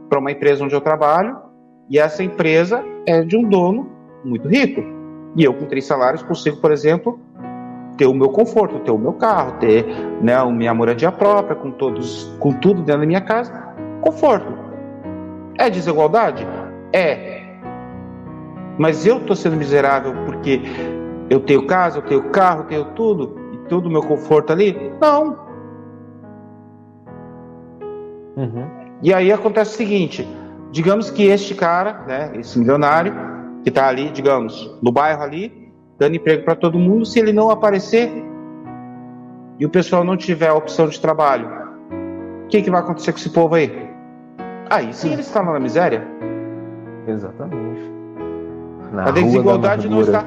[0.08, 1.36] para uma empresa onde eu trabalho,
[1.90, 3.90] e essa empresa é de um dono
[4.24, 4.82] muito rico.
[5.36, 7.20] E eu, com três salários, consigo, por exemplo,
[7.98, 9.84] ter o meu conforto, ter o meu carro, ter
[10.22, 13.52] né, a minha moradia própria, com todos, com tudo dentro da minha casa,
[14.00, 14.50] conforto.
[15.58, 16.46] É desigualdade?
[16.92, 17.42] É.
[18.78, 20.62] Mas eu estou sendo miserável porque
[21.28, 24.92] eu tenho casa, eu tenho carro, eu tenho tudo todo o meu conforto ali?
[25.00, 25.43] Não.
[28.36, 28.66] Uhum.
[29.02, 30.28] E aí acontece o seguinte:
[30.70, 33.14] digamos que este cara, né, esse milionário,
[33.62, 37.50] que está ali, digamos, no bairro ali, dando emprego para todo mundo, se ele não
[37.50, 38.10] aparecer
[39.58, 41.48] e o pessoal não tiver a opção de trabalho,
[42.44, 43.88] o que, que vai acontecer com esse povo aí?
[44.70, 46.06] Aí sim ele está na miséria.
[47.06, 47.92] Exatamente.
[48.92, 50.24] Na a desigualdade não está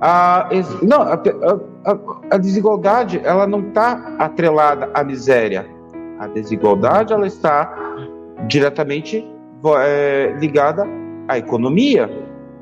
[0.00, 0.48] a,
[0.82, 5.66] não, a, a, a desigualdade ela não está atrelada à miséria.
[6.20, 7.74] A desigualdade ela está
[8.46, 9.26] diretamente
[9.78, 10.86] é, ligada
[11.26, 12.10] à economia.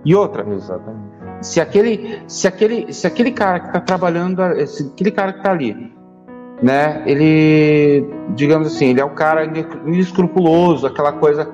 [0.05, 1.09] E outra, Exatamente.
[1.41, 5.93] se aquele, se aquele, se aquele cara que está trabalhando, aquele cara que está ali,
[6.63, 7.03] né?
[7.05, 11.51] Ele, digamos assim, ele é o cara inescrupuloso, aquela coisa.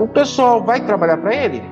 [0.00, 1.62] O pessoal vai trabalhar para ele?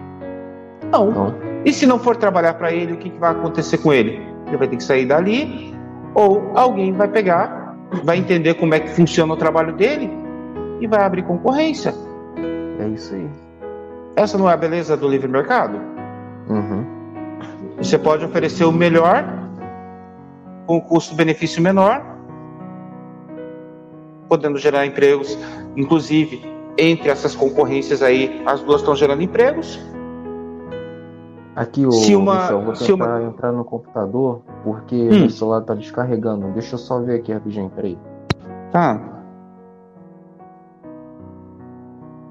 [0.91, 1.11] Não.
[1.11, 1.35] não.
[1.65, 4.23] E se não for trabalhar para ele, o que, que vai acontecer com ele?
[4.47, 5.75] Ele vai ter que sair dali,
[6.15, 7.60] ou alguém vai pegar,
[8.05, 10.11] vai entender como é que funciona o trabalho dele
[10.81, 11.95] e vai abrir concorrência.
[12.79, 13.29] É isso aí.
[14.17, 15.79] Essa não é a beleza do livre mercado?
[16.49, 16.85] Uhum.
[17.79, 19.25] Você pode oferecer o melhor
[20.67, 22.05] com custo-benefício menor,
[24.29, 25.37] podendo gerar empregos,
[25.77, 26.43] inclusive
[26.79, 29.81] entre essas concorrências aí, as duas estão gerando empregos
[31.55, 33.23] Aqui, ô, se uma, Michel, vou tentar uma...
[33.23, 35.27] entrar no computador, porque hum.
[35.27, 36.49] o celular tá descarregando.
[36.53, 37.99] Deixa eu só ver aqui rapidinho, peraí.
[38.71, 39.01] Tá.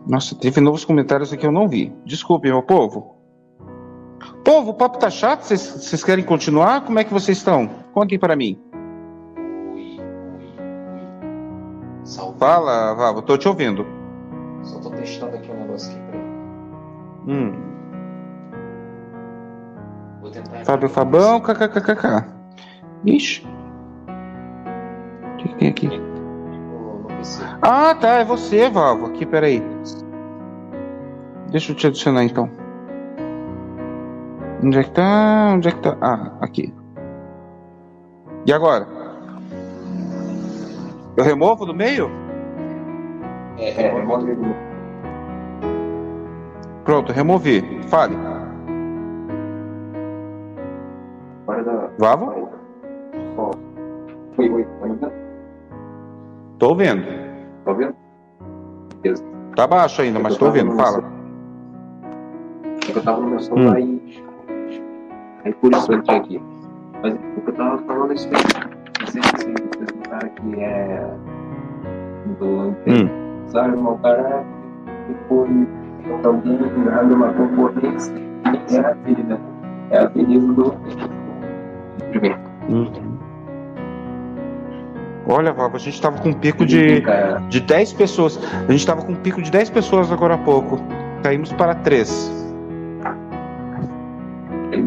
[0.07, 1.93] Nossa, teve novos comentários aqui eu não vi.
[2.05, 3.15] Desculpe, meu povo.
[4.43, 5.43] Povo, o papo tá chato?
[5.43, 6.85] Vocês querem continuar?
[6.85, 7.69] Como é que vocês estão?
[7.93, 8.59] Contem para mim.
[9.75, 10.99] Oi, oi, oi.
[12.03, 12.39] Salve.
[12.39, 13.85] Fala, Vavo, tô te ouvindo.
[14.63, 16.25] Só tô testando aqui um negócio aqui, peraí.
[17.27, 17.68] Hum.
[20.65, 22.25] Fábio Fabão, kkkk.
[23.05, 23.47] Ixi.
[25.33, 25.89] O que, que tem aqui?
[27.61, 29.07] Ah, tá, é você, Valvo.
[29.07, 29.63] Aqui, peraí.
[31.51, 32.49] Deixa eu te adicionar então.
[34.63, 35.51] Onde é que tá?
[35.53, 35.97] Onde é que tá?
[36.01, 36.73] Ah, aqui.
[38.45, 38.87] E agora?
[41.15, 42.09] Eu removo do meio?
[43.57, 44.37] É, é remove.
[46.83, 47.81] Pronto, removi.
[47.87, 48.15] Fale.
[51.99, 52.49] Vavo?
[54.37, 55.11] Oi, oi, ouvindo?
[56.57, 57.03] Tô ouvindo.
[57.65, 57.95] Tá ouvindo?
[58.99, 59.23] certeza.
[59.53, 61.03] Tá baixo ainda, mas tô ouvindo, fala.
[62.87, 63.99] É eu tava no meu celular hum.
[64.05, 64.23] e.
[65.43, 66.41] Aí por isso eu entrei aqui.
[67.01, 68.71] Mas o que eu tava falando é isso aí.
[68.99, 71.13] Não sei se vocês um cara que é.
[72.39, 72.69] do.
[72.87, 73.47] Hum.
[73.47, 74.45] Sabe, um cara
[75.05, 75.67] que foi.
[76.23, 76.59] Alguém
[76.97, 78.13] abre uma concorrência
[78.71, 79.39] é a vida.
[79.91, 81.08] É a beleza do.
[82.09, 82.39] Primeiro.
[82.69, 83.19] Uhum.
[85.27, 87.03] Olha, Vava, a gente estava com um pico de,
[87.49, 88.39] de 10 pessoas.
[88.67, 90.79] A gente estava com um pico de 10 pessoas agora há pouco.
[91.21, 92.39] Caímos para 3.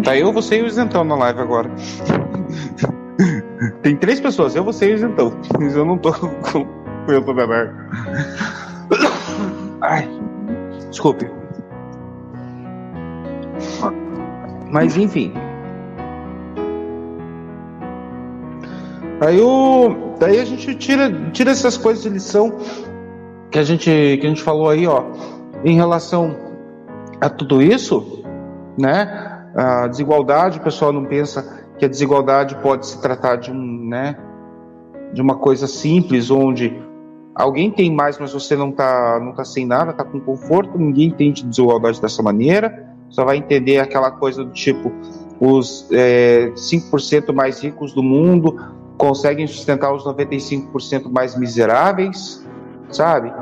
[0.04, 1.70] Tá eu, você e o Isentão na live agora.
[3.82, 5.32] Tem três pessoas, eu, você e o Isentão.
[5.60, 6.66] Mas eu não tô com.
[7.06, 7.72] Eu tô beber.
[9.80, 10.08] Ai.
[10.90, 11.30] Desculpe.
[14.70, 15.32] Mas enfim.
[19.22, 20.16] Aí o.
[20.18, 22.56] Daí a gente tira, tira essas coisas de lição
[23.52, 25.04] que a gente, que a gente falou aí, ó,
[25.64, 26.34] em relação
[27.20, 28.24] a tudo isso,
[28.76, 29.44] né?
[29.54, 34.16] A desigualdade, o pessoal não pensa que a desigualdade pode se tratar de um, né,
[35.12, 36.82] de uma coisa simples, onde
[37.34, 41.08] alguém tem mais, mas você não está não tá sem nada, está com conforto, ninguém
[41.08, 44.90] entende desigualdade dessa maneira, só vai entender aquela coisa do tipo,
[45.38, 52.46] os é, 5% mais ricos do mundo conseguem sustentar os 95% mais miseráveis,
[52.88, 53.32] sabe?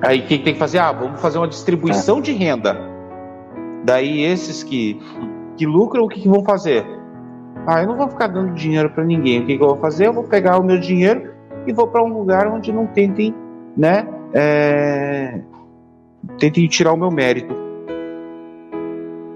[0.00, 0.78] Aí o que tem que fazer?
[0.78, 2.74] Ah, vamos fazer uma distribuição de renda.
[3.84, 4.98] Daí esses que,
[5.54, 6.82] que lucram, o que, que vão fazer?
[7.66, 9.40] Ah, eu não vou ficar dando dinheiro para ninguém.
[9.40, 10.06] O que, que, eu vou fazer?
[10.06, 11.30] Eu vou pegar o meu dinheiro
[11.66, 13.34] e vou para um lugar onde não tentem,
[13.76, 14.08] né?
[14.32, 15.42] É...
[16.38, 17.54] Tentem tirar o meu mérito.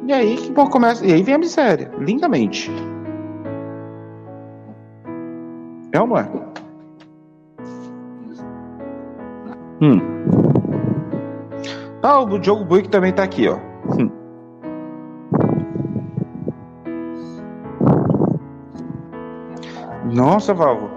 [0.07, 1.05] E aí que bom, começa.
[1.05, 2.71] E aí vem a miséria, lindamente.
[5.93, 6.29] É ou não é?
[9.83, 10.01] Hum.
[12.03, 13.59] Ah, o Diogo Buick também tá aqui, ó.
[13.99, 14.11] Hum.
[20.13, 20.89] Nossa, Valvo.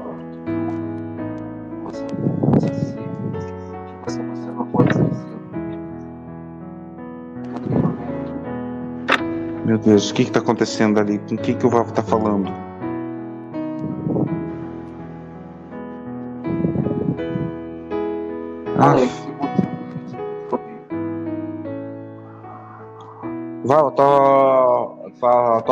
[9.65, 11.17] Meu Deus, o que está acontecendo ali?
[11.19, 12.51] Com quem que o Valvo está falando?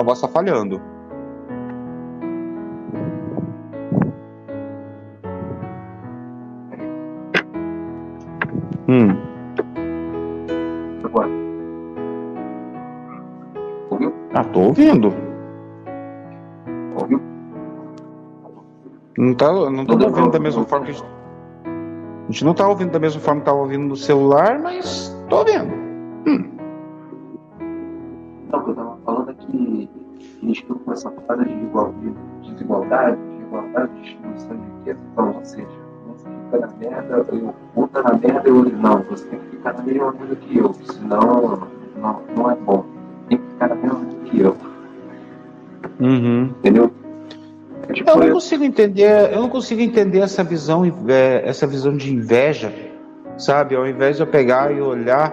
[0.03, 0.81] Tua voz está falhando.
[8.87, 9.17] Hum.
[11.03, 11.29] Agora.
[13.89, 14.13] Ouviu?
[14.33, 15.13] Ah, tô ouvindo.
[16.99, 17.21] Ouviu?
[19.17, 21.07] Não, tá, não tô ouvindo da mesma forma que a gente...
[21.65, 25.37] a gente não tá ouvindo da mesma forma que tava ouvindo no celular, mas tô
[25.37, 25.82] ouvindo.
[37.01, 40.36] Merda, eu, um tá na merda, eu não, você tem que ficar na mesma merda
[40.36, 42.86] que eu, senão não, não é bom.
[43.29, 44.58] Tem que ficar na mesma merda que eu.
[45.99, 46.43] Uhum.
[46.60, 46.91] Entendeu?
[47.88, 51.95] É tipo, eu não consigo entender, eu não consigo entender essa visão, é, essa visão
[51.95, 52.73] de inveja,
[53.38, 53.75] sabe?
[53.75, 55.32] Ao invés de eu pegar e olhar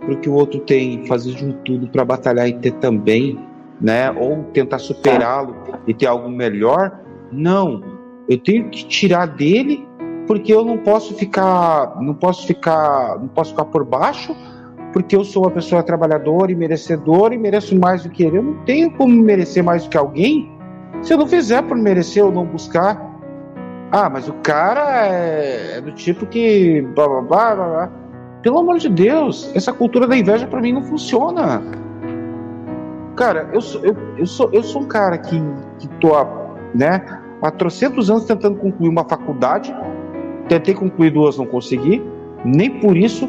[0.00, 3.38] para o que o outro tem, fazer de um tudo para batalhar e ter também,
[3.80, 4.10] né?
[4.10, 7.00] Ou tentar superá-lo e ter algo melhor.
[7.32, 7.82] Não,
[8.28, 9.86] eu tenho que tirar dele
[10.26, 14.36] porque eu não posso ficar, não posso ficar, não posso ficar por baixo,
[14.92, 18.38] porque eu sou uma pessoa trabalhadora e merecedora e mereço mais do que ele.
[18.38, 20.50] Eu não tenho como merecer mais do que alguém
[21.02, 23.00] se eu não fizer por merecer ou não buscar.
[23.92, 27.66] Ah, mas o cara é, é do tipo que blá blá blá blá.
[27.66, 27.90] blá.
[28.42, 31.62] Pelo amor de Deus, essa cultura da inveja para mim não funciona.
[33.16, 35.42] Cara, eu sou, eu, eu, sou, eu sou um cara que,
[35.78, 36.12] que tô,
[36.74, 37.02] né,
[37.42, 39.74] há trocentos anos tentando concluir uma faculdade
[40.48, 42.02] Tentei concluir duas, não consegui.
[42.44, 43.28] Nem por isso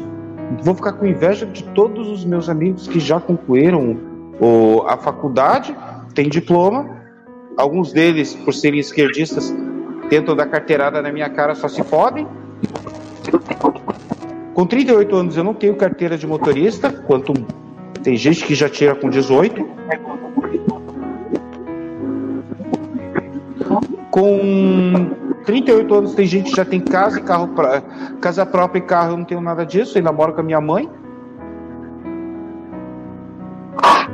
[0.62, 3.96] vou ficar com inveja de todos os meus amigos que já concluíram
[4.40, 5.74] o, a faculdade,
[6.14, 6.96] têm diploma.
[7.56, 9.54] Alguns deles, por serem esquerdistas,
[10.08, 12.26] tentam dar carteirada na minha cara, só se podem.
[14.54, 17.32] Com 38 anos eu não tenho carteira de motorista, quanto
[18.02, 19.68] tem gente que já tira com 18.
[24.10, 27.80] Com 38 anos tem gente que já tem casa e carro pra,
[28.20, 30.60] casa própria e carro, eu não tenho nada disso, eu ainda moro com a minha
[30.60, 30.86] mãe.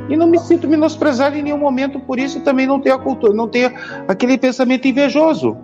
[0.07, 3.33] E não me sinto menosprezado em nenhum momento por isso, também não tenho a cultura,
[3.33, 3.69] não tenho
[4.07, 5.57] aquele pensamento invejoso.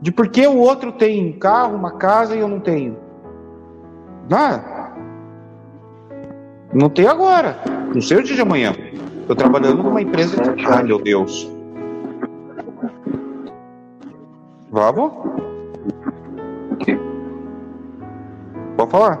[0.00, 2.96] de por que o outro tem um carro, uma casa e eu não tenho.
[4.30, 4.92] Ah,
[6.72, 7.56] não tenho agora.
[7.92, 8.72] Não sei o dia de amanhã.
[9.22, 10.66] Estou trabalhando numa empresa de.
[10.66, 11.61] Ai, meu Deus.
[14.72, 15.12] Vamos?
[16.70, 16.98] O quê?
[18.74, 19.20] Pode falar.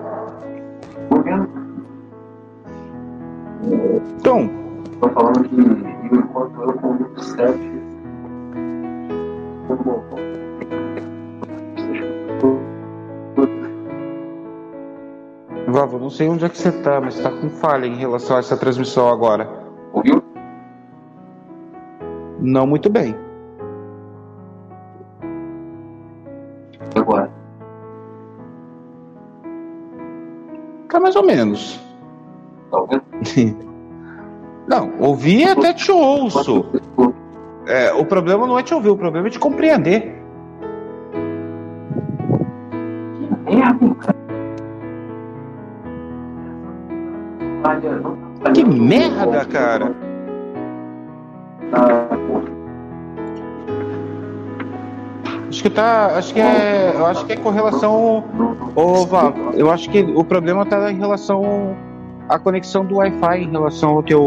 [4.16, 4.50] Então.
[4.94, 5.56] Estou falando que
[6.16, 7.72] enquanto eu com 7.
[15.68, 18.38] Vavo, não sei onde é que você tá, mas tá com falha em relação a
[18.38, 19.50] essa transmissão agora.
[19.92, 20.22] Ouviu?
[22.40, 23.14] Não muito bem.
[30.92, 31.80] Tá mais ou menos.
[32.70, 33.72] Tá ouvindo?
[34.68, 36.66] Não, ouvir até te ouço.
[37.66, 40.22] É, o problema não é te ouvir, o problema é te compreender.
[48.52, 49.94] Que merda, cara.
[55.52, 56.06] Acho que tá.
[56.16, 56.92] Acho que é.
[56.94, 58.24] Eu acho que é com relação.
[58.74, 61.76] Ô, Val, eu acho que o problema tá em relação
[62.26, 64.24] à conexão do Wi-Fi em relação ao teu.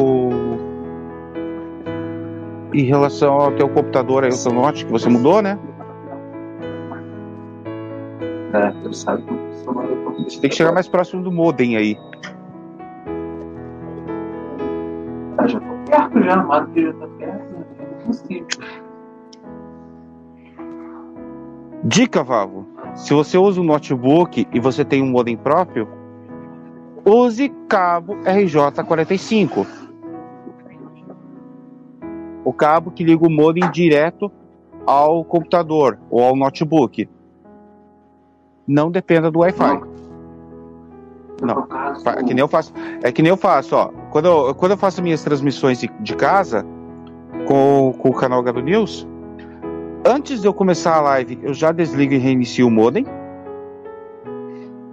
[2.72, 5.58] Em relação ao teu computador aí, o teu note, que você mudou, né?
[8.54, 11.98] É, Você tem que chegar mais próximo do modem aí.
[15.40, 17.66] Ah, já tô perto já, mas que já tá perto, né?
[18.30, 18.85] é
[21.86, 22.66] Dica, Vavo.
[22.96, 25.88] Se você usa um notebook e você tem um modem próprio,
[27.06, 29.68] use cabo RJ45.
[32.44, 34.32] O cabo que liga o modem direto
[34.84, 37.08] ao computador ou ao notebook.
[38.68, 39.82] Não dependa do Wi-Fi.
[41.44, 41.68] Não.
[42.18, 42.74] É que nem eu faço.
[43.04, 43.90] É que nem eu faço, ó.
[44.10, 46.66] Quando eu, quando eu faço minhas transmissões de, de casa
[47.48, 49.08] com, com o canal Gado News,
[50.06, 53.06] antes de eu começar a live, eu já desligo e reinicio o modem.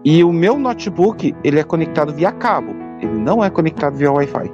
[0.05, 2.75] E o meu notebook, ele é conectado via cabo.
[3.01, 4.51] Ele não é conectado via Wi-Fi.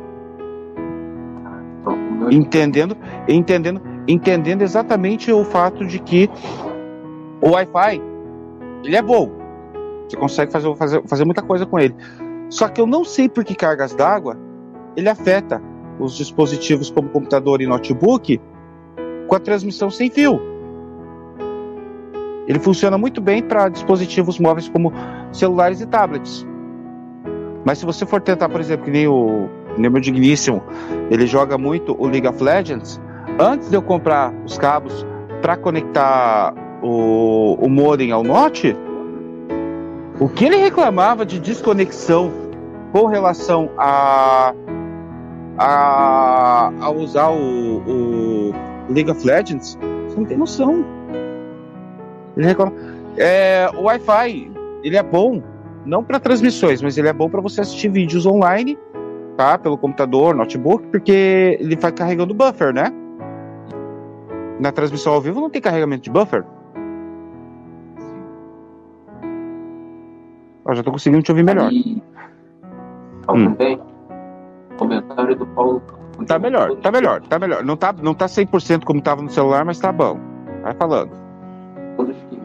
[2.30, 2.96] Entendendo,
[3.26, 6.28] entendendo, entendendo exatamente o fato de que
[7.40, 8.02] o Wi-Fi,
[8.84, 9.30] ele é bom.
[10.06, 11.94] Você consegue fazer, fazer, fazer muita coisa com ele.
[12.50, 14.36] Só que eu não sei por que cargas d'água
[14.96, 15.62] ele afeta
[15.98, 18.40] os dispositivos como computador e notebook
[19.28, 20.40] com a transmissão sem fio.
[22.48, 24.90] Ele funciona muito bem para dispositivos móveis como
[25.32, 26.46] celulares e tablets.
[27.64, 30.62] Mas se você for tentar, por exemplo, que nem o, nem o meu digníssimo,
[31.10, 32.98] ele joga muito o League of Legends.
[33.38, 35.06] Antes de eu comprar os cabos
[35.42, 38.74] para conectar o, o modem ao Note,
[40.18, 42.32] o que ele reclamava de desconexão
[42.92, 44.54] com relação a,
[45.58, 48.54] a, a usar o, o
[48.88, 49.78] League of Legends,
[50.08, 50.84] você não tem noção.
[52.36, 52.72] Ele reclama.
[53.16, 54.50] É, o Wi-Fi,
[54.82, 55.42] ele é bom,
[55.84, 58.78] não para transmissões, mas ele é bom para você assistir vídeos online,
[59.36, 59.58] tá?
[59.58, 62.92] Pelo computador, notebook, porque ele vai carregando buffer, né?
[64.60, 66.44] Na transmissão ao vivo não tem carregamento de buffer.
[70.64, 71.70] Ó, já tô conseguindo te ouvir melhor.
[73.26, 73.54] Tá Hum.
[74.76, 75.82] Comentário do Paulo.
[76.26, 77.64] Tá melhor, tá melhor, tá melhor.
[77.64, 80.18] Não tá, não tá 100% como tava no celular, mas tá bom.
[80.62, 81.10] Vai falando.
[81.96, 82.38] Que que.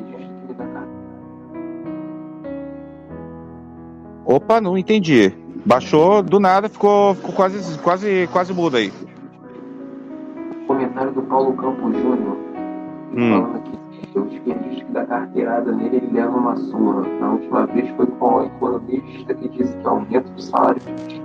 [4.26, 5.34] Opa, não entendi.
[5.66, 8.92] Baixou do nada, ficou, ficou quase, quase, quase mudo aí.
[10.68, 12.38] Comentário do Paulo Campos Júnior.
[13.16, 13.30] Hum.
[13.30, 13.84] Falando aqui.
[14.16, 17.08] O desperdício que dá carteirada nele, ele leva uma surra.
[17.20, 21.22] Na última vez foi com o economista que disse que o aumento do salário de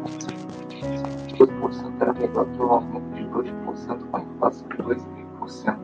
[1.39, 5.76] 2% era melhor que o aumento de 2% com a inflação de 2,5%.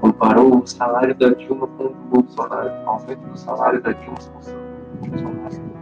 [0.00, 2.70] Comparou o salário da Dilma com o do Bolsonaro.
[2.84, 5.76] O aumento do salário da Dilma com o Bolsonaro.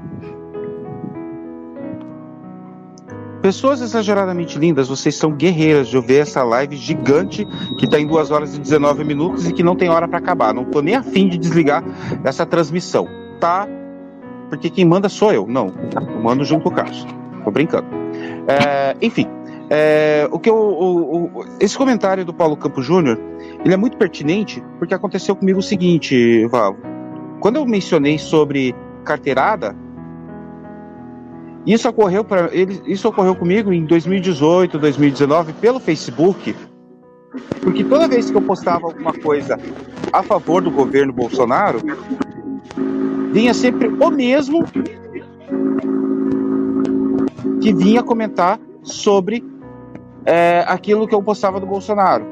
[3.43, 7.45] Pessoas exageradamente lindas, vocês são guerreiras de ver essa live gigante
[7.79, 10.55] que tá em 2 horas e 19 minutos e que não tem hora para acabar.
[10.55, 11.85] Não tô nem afim de desligar
[12.25, 13.07] essa transmissão,
[13.39, 13.69] tá?
[14.49, 15.67] Porque quem manda sou eu, não.
[15.95, 17.07] Eu mando junto com o Carlos.
[17.45, 18.04] Tô brincando.
[18.47, 19.27] É, enfim,
[19.71, 23.19] é, o que eu, o- o- esse comentário do Paulo Campos Júnior,
[23.65, 26.77] ele é muito pertinente porque aconteceu comigo o seguinte, Val.
[27.41, 28.75] Quando eu mencionei sobre
[29.05, 29.75] carteirada,
[31.67, 36.55] isso ocorreu para isso ocorreu comigo em 2018, 2019 pelo Facebook,
[37.63, 39.59] porque toda vez que eu postava alguma coisa
[40.13, 41.79] a favor do governo Bolsonaro,
[43.33, 44.63] vinha sempre o mesmo
[47.65, 49.43] que vinha comentar sobre
[50.27, 52.27] é, aquilo que eu postava do Bolsonaro.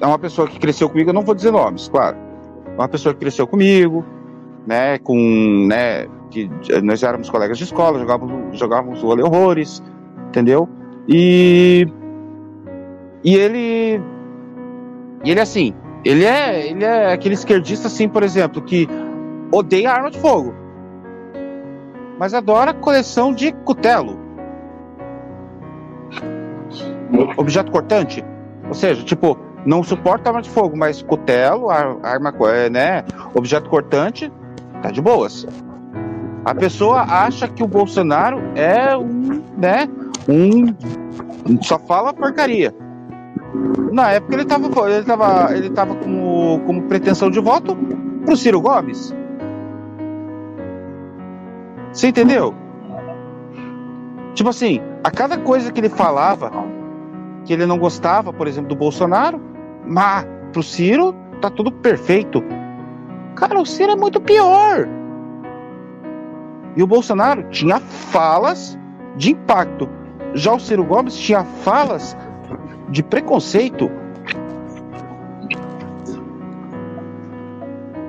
[0.00, 2.16] É uma pessoa que cresceu comigo, eu não vou dizer nomes, claro.
[2.66, 4.04] É uma pessoa que cresceu comigo,
[4.66, 5.16] né, com,
[5.68, 6.50] né, que
[6.82, 9.80] nós éramos colegas de escola, jogávamos, jogávamos vôlei horrores,
[10.26, 10.68] entendeu?
[11.08, 11.86] E
[13.22, 14.02] e ele
[15.24, 15.72] e ele assim,
[16.04, 18.88] ele é ele é aquele esquerdista assim, por exemplo, que
[19.52, 20.52] odeia arma de fogo,
[22.18, 24.18] mas adora coleção de cutelo,
[27.36, 28.24] objeto cortante,
[28.68, 32.34] ou seja, tipo não suporta arma de fogo, mas cutelo, arma,
[32.70, 33.04] né,
[33.34, 34.30] objeto cortante,
[34.82, 35.46] tá de boas.
[36.44, 39.88] A pessoa acha que o Bolsonaro é um, né,
[40.28, 42.74] um só fala porcaria.
[43.92, 47.74] Na época ele tava, ele tava, ele tava como, como pretensão de voto
[48.26, 49.14] pro Ciro Gomes.
[51.94, 52.52] Você entendeu?
[54.34, 56.50] Tipo assim, a cada coisa que ele falava
[57.44, 59.40] que ele não gostava, por exemplo, do Bolsonaro,
[59.86, 62.42] mas pro Ciro tá tudo perfeito.
[63.36, 64.88] Cara, o Ciro é muito pior.
[66.74, 68.76] E o Bolsonaro tinha falas
[69.16, 69.88] de impacto.
[70.34, 72.16] Já o Ciro Gomes tinha falas
[72.88, 73.88] de preconceito.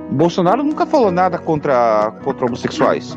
[0.10, 3.16] O Bolsonaro nunca falou nada contra, contra homossexuais.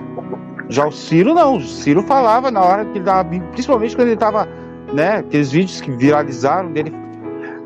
[0.68, 1.56] Já o Ciro não.
[1.56, 4.48] O Ciro falava na hora que ele dava, principalmente quando ele tava,
[4.92, 6.92] né, aqueles vídeos que viralizaram dele.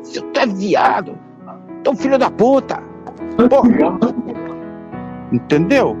[0.01, 1.17] Você tá viado,
[1.83, 2.81] tão filho da puta.
[3.49, 3.99] Porra.
[5.31, 5.97] Entendeu?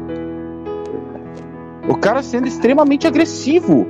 [1.87, 3.85] O cara sendo extremamente agressivo.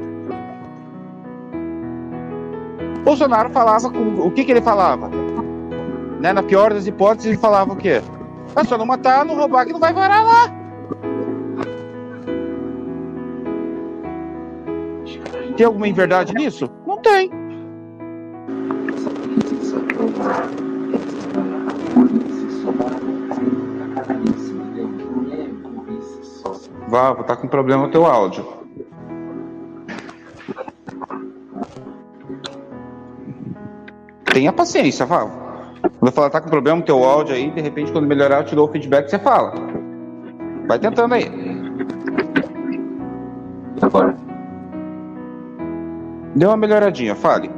[3.03, 4.25] Bolsonaro falava com.
[4.25, 5.09] O que, que ele falava?
[6.19, 6.31] Né?
[6.31, 8.01] Na pior das hipóteses, ele falava o quê?
[8.55, 10.62] É só não matar, não roubar, que não vai varar lá.
[15.55, 16.69] Tem alguma verdade nisso?
[16.85, 17.29] Não tem.
[26.87, 28.45] Vavo, tá com problema o teu áudio.
[34.25, 35.31] Tenha paciência, Vavo.
[35.81, 38.45] Quando eu falar tá com problema o teu áudio aí, de repente quando melhorar eu
[38.45, 39.53] te dou o feedback você fala.
[40.67, 41.31] Vai tentando aí.
[43.81, 44.32] Agora.
[46.35, 47.49] Deu uma melhoradinha, fale.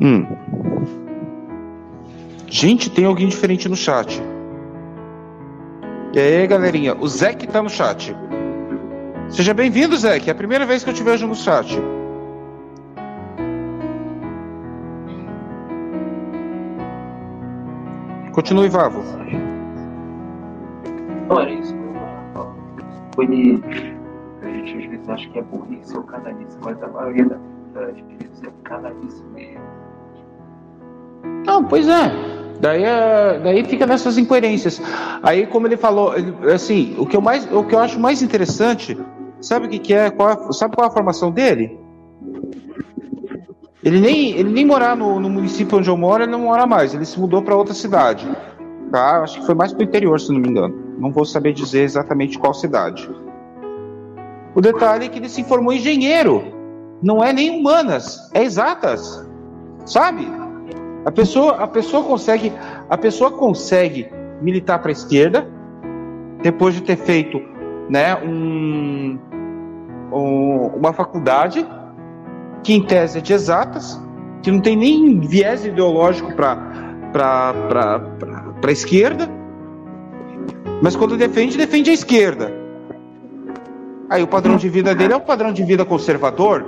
[0.00, 0.26] Hum.
[2.46, 4.22] Gente, tem alguém diferente no chat.
[6.12, 6.94] E aí, galerinha?
[6.94, 8.14] O Zé tá no chat.
[9.28, 10.18] Seja bem-vindo, Zé.
[10.18, 11.76] É a primeira vez que eu te vejo no chat.
[18.44, 19.02] Continue, Vavo.
[21.30, 21.74] Não era isso.
[23.14, 23.58] Foi de.
[24.42, 27.40] A gente às vezes acha que é burrice ou canalice, mas a maioria
[27.72, 29.62] das vezes é canalice mesmo.
[31.46, 32.12] Não, pois é.
[32.60, 34.78] Daí, é, daí fica nessas incoerências.
[35.22, 38.20] Aí, como ele falou, ele, assim, o que, eu mais, o que eu acho mais
[38.20, 38.94] interessante,
[39.40, 40.10] sabe o que, que é?
[40.10, 41.80] Qual sabe qual é a formação dele?
[43.84, 46.94] Ele nem, ele nem morar no, no município onde eu moro, ele não mora mais.
[46.94, 48.26] Ele se mudou para outra cidade.
[48.90, 49.22] Tá?
[49.22, 50.74] Acho que foi mais para o interior, se não me engano.
[50.98, 53.08] Não vou saber dizer exatamente qual cidade.
[54.54, 56.44] O detalhe é que ele se formou engenheiro.
[57.02, 59.28] Não é nem humanas, é exatas.
[59.84, 60.26] Sabe?
[61.04, 62.52] A pessoa, a pessoa consegue,
[62.88, 64.08] a pessoa consegue
[64.40, 65.46] militar para a esquerda
[66.42, 67.40] depois de ter feito,
[67.88, 69.18] né, um,
[70.12, 71.66] um, uma faculdade
[72.64, 74.00] que em tese é de exatas,
[74.42, 77.52] que não tem nem viés ideológico para
[78.66, 79.28] a esquerda,
[80.82, 82.52] mas quando defende, defende a esquerda.
[84.08, 86.64] Aí o padrão de vida dele é um padrão de vida conservador.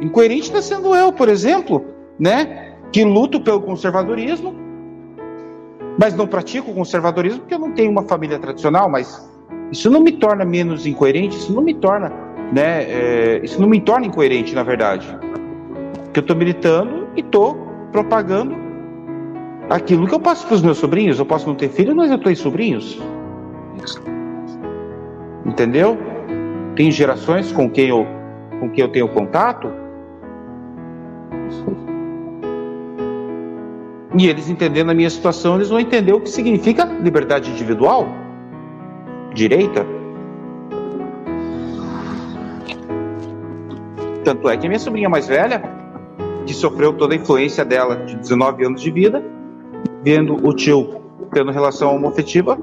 [0.00, 1.84] Incoerente está sendo eu, por exemplo,
[2.18, 2.74] né?
[2.92, 4.54] Que luto pelo conservadorismo,
[5.98, 9.28] mas não pratico o conservadorismo porque eu não tenho uma família tradicional, mas
[9.70, 12.12] isso não me torna menos incoerente, isso não me torna,
[12.52, 12.84] né?
[12.84, 15.06] É, isso não me torna incoerente, na verdade.
[16.04, 17.54] Porque eu estou militando e estou
[17.90, 18.54] propagando
[19.70, 21.18] aquilo que eu passo para os meus sobrinhos.
[21.18, 23.00] Eu posso não ter filhos, mas eu tenho sobrinhos.
[25.44, 25.98] Entendeu?
[26.76, 28.06] Tem gerações com quem eu,
[28.60, 29.82] com quem eu tenho contato
[34.18, 38.06] e eles entendendo a minha situação, eles vão entender o que significa liberdade individual.
[39.34, 39.86] direita.
[44.24, 45.62] Tanto é que a minha sobrinha mais velha,
[46.46, 49.22] que sofreu toda a influência dela de 19 anos de vida,
[50.02, 51.00] vendo o tio
[51.32, 52.58] tendo relação homoafetiva,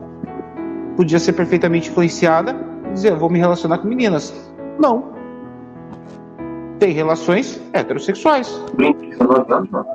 [0.96, 2.56] podia ser perfeitamente influenciada
[2.90, 4.34] e dizer, vou me relacionar com meninas.
[4.78, 5.12] Não.
[6.78, 8.62] Tem relações heterossexuais.
[8.78, 9.86] 19 anos, não?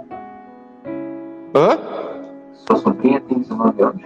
[1.54, 1.78] Hã?
[2.52, 4.02] Sua sobrinha tem 19 anos?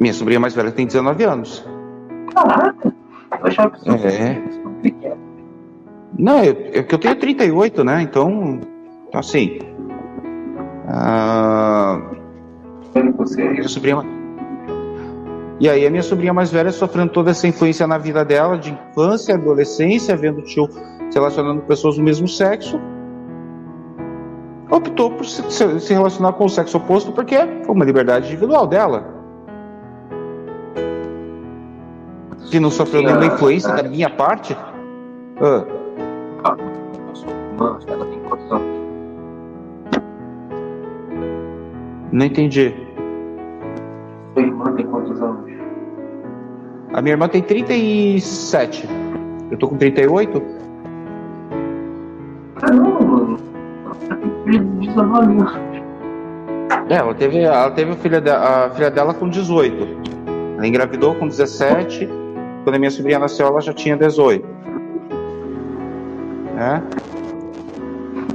[0.00, 1.64] Minha sobrinha mais velha tem 19 anos.
[2.34, 2.94] Caraca!
[3.40, 5.16] Eu achava que é.
[6.18, 8.02] Não, é que eu tenho 38, né?
[8.02, 8.60] Então,
[9.08, 9.58] então assim.
[10.88, 12.00] Ah,
[13.34, 14.04] minha sobrinha,
[15.58, 18.72] e aí a minha sobrinha mais velha sofrendo toda essa influência na vida dela, de
[18.72, 22.78] infância, adolescência, vendo tio se relacionando com pessoas do mesmo sexo,
[24.70, 29.14] optou por se, relacionar com o sexo oposto porque foi uma liberdade individual dela.
[32.50, 34.56] Que não sofreu nenhuma influência da minha parte.
[37.58, 37.78] Ah.
[37.86, 38.76] ela tem anos?
[42.12, 42.74] Não entendi.
[44.34, 45.52] Sua irmã tem quantos anos?
[46.92, 48.88] A minha irmã tem 37.
[49.50, 50.42] Eu tô com 38.
[52.56, 53.38] Caramba, mano.
[54.80, 55.52] 19 anos.
[56.88, 59.88] É, ela teve, ela teve a, filha de, a filha dela com 18.
[60.56, 62.08] Ela engravidou com 17.
[62.64, 64.46] Quando a minha sobrinha nasceu, ela já tinha 18.
[66.58, 66.80] É?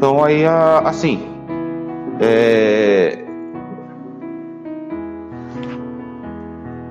[0.02, 0.44] Então aí,
[0.84, 1.22] assim,
[2.20, 3.20] é,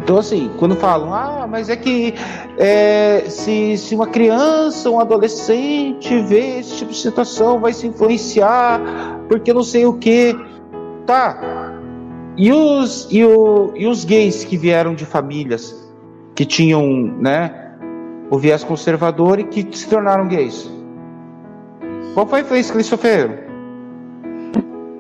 [0.01, 2.15] Então, assim, quando falam, ah, mas é que
[2.57, 8.81] é, se, se uma criança, um adolescente vê esse tipo de situação, vai se influenciar,
[9.29, 10.37] porque não sei o que.
[11.05, 11.75] Tá.
[12.37, 15.91] E os, e, o, e os gays que vieram de famílias
[16.37, 16.87] que tinham,
[17.19, 17.73] né,
[18.31, 20.79] o viés conservador e que se tornaram gays?
[22.15, 23.35] Qual foi a influência que eles sofreram?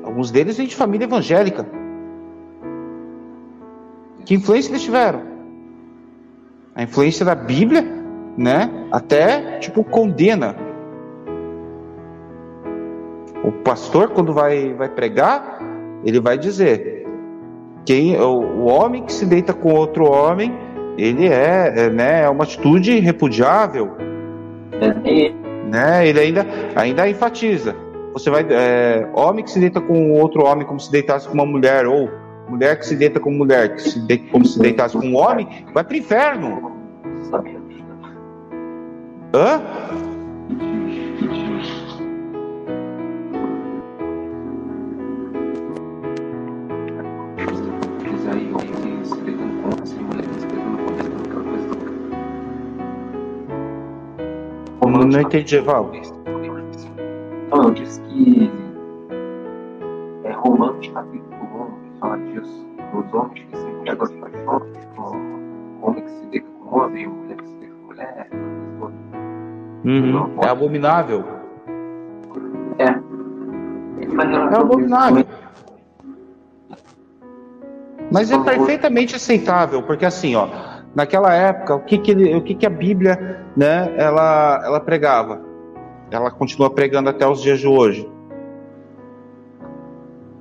[0.04, 1.66] Alguns deles vêm de família evangélica.
[4.24, 5.22] Que influência eles tiveram?
[6.74, 7.84] A influência da Bíblia,
[8.36, 8.70] né?
[8.92, 10.54] Até tipo condena.
[13.42, 15.58] O pastor quando vai vai pregar,
[16.04, 17.06] ele vai dizer
[17.84, 20.56] quem o, o homem que se deita com outro homem,
[20.96, 23.96] ele é, é né, é uma atitude repudiável.
[25.70, 26.08] Né?
[26.08, 27.74] Ele ainda ainda enfatiza.
[28.12, 31.46] Você vai é, homem que se deita com outro homem como se deitasse com uma
[31.46, 32.10] mulher ou
[32.48, 35.46] mulher que se deita com mulher, que se deita, como se deitasse com um homem,
[35.72, 36.72] vai para o inferno.
[39.32, 39.62] Hã?
[55.10, 55.90] Não entendi, Val.
[57.50, 58.50] Não, diz que
[60.22, 66.10] é Romanos capítulo fala disso, dos homens que se entregam às paixões, com homem que
[66.10, 68.28] se deita com homem, mulher que se deita com mulher,
[69.84, 70.42] uhum.
[70.42, 71.24] É abominável.
[72.78, 72.84] É.
[74.52, 75.26] É abominável.
[78.12, 80.48] Mas é perfeitamente aceitável, porque assim, ó,
[80.94, 85.40] naquela época, o que que, ele, o que, que a Bíblia, né, ela, ela pregava?
[86.10, 88.08] Ela continua pregando até os dias de hoje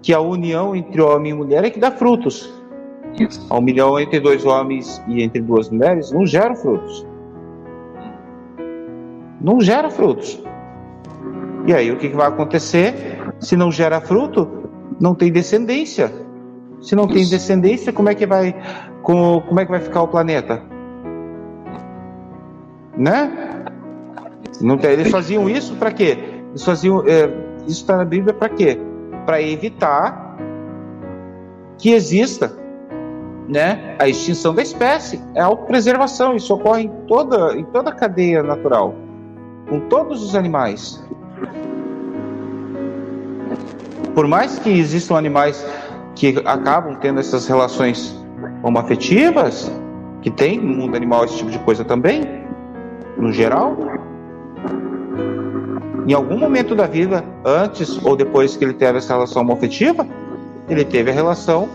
[0.01, 2.53] que a união entre homem e mulher é que dá frutos.
[3.19, 3.45] Isso.
[3.49, 7.05] A união entre dois homens e entre duas mulheres não gera frutos.
[9.41, 10.41] Não gera frutos.
[11.65, 12.93] E aí o que, vai acontecer?
[13.39, 14.69] Se não gera fruto,
[14.99, 16.11] não tem descendência.
[16.81, 18.55] Se não tem descendência, como é que vai
[19.09, 20.61] como, como é que vai ficar o planeta?
[22.95, 23.65] Né?
[24.61, 26.15] Não tem, eles faziam isso para quê?
[26.49, 27.25] Eles faziam é,
[27.65, 28.77] isso está na Bíblia para quê?
[29.25, 30.37] para evitar
[31.79, 32.55] que exista
[33.47, 35.19] né, a extinção da espécie.
[35.33, 38.93] É a autopreservação, isso ocorre em toda, em toda a cadeia natural,
[39.67, 41.03] com todos os animais.
[44.13, 45.65] Por mais que existam animais
[46.15, 48.18] que acabam tendo essas relações
[48.61, 49.71] homoafetivas,
[50.21, 52.23] que tem no mundo animal esse tipo de coisa também,
[53.17, 53.77] no geral,
[56.07, 60.07] em algum momento da vida, antes ou depois que ele teve essa relação homoafetiva,
[60.67, 61.69] ele teve a relação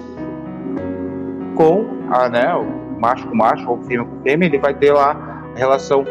[1.54, 5.44] com a, né, o macho com macho ou fêmea com fêmea, ele vai ter lá
[5.54, 6.04] a relação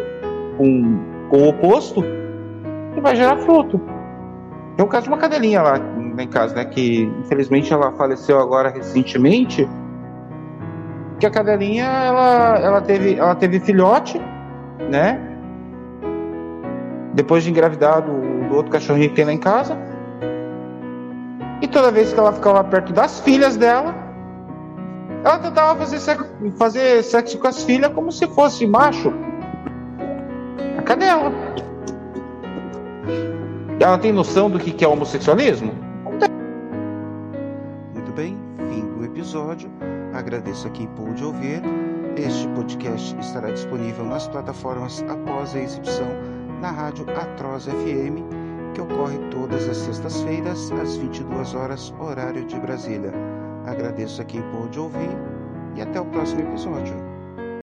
[0.58, 1.00] com,
[1.30, 2.04] com o oposto
[2.96, 3.80] e vai gerar fruto.
[4.76, 5.76] Tem o caso de uma cadelinha lá
[6.18, 9.68] em casa, né, que infelizmente ela faleceu agora recentemente,
[11.24, 14.22] que a cadelinha ela, ela, teve, ela teve filhote,
[14.90, 15.18] né?
[17.14, 19.78] Depois de engravidar do, do outro cachorrinho que tem lá em casa.
[21.62, 23.96] E toda vez que ela ficava perto das filhas dela,
[25.24, 29.14] ela tentava fazer sexo, fazer sexo com as filhas como se fosse macho.
[30.78, 31.32] A cadela.
[33.80, 35.72] Ela tem noção do que é homossexualismo?
[37.94, 38.38] Muito bem,
[38.70, 39.72] fim do episódio.
[40.14, 41.62] Agradeço a quem pôde ouvir.
[42.16, 46.08] Este podcast estará disponível nas plataformas após a exibição
[46.62, 48.22] na rádio Atroz FM,
[48.76, 53.12] que ocorre todas as sextas-feiras às 22 horas, horário de Brasília.
[53.66, 55.18] Agradeço a quem pôde ouvir
[55.76, 57.13] e até o próximo episódio.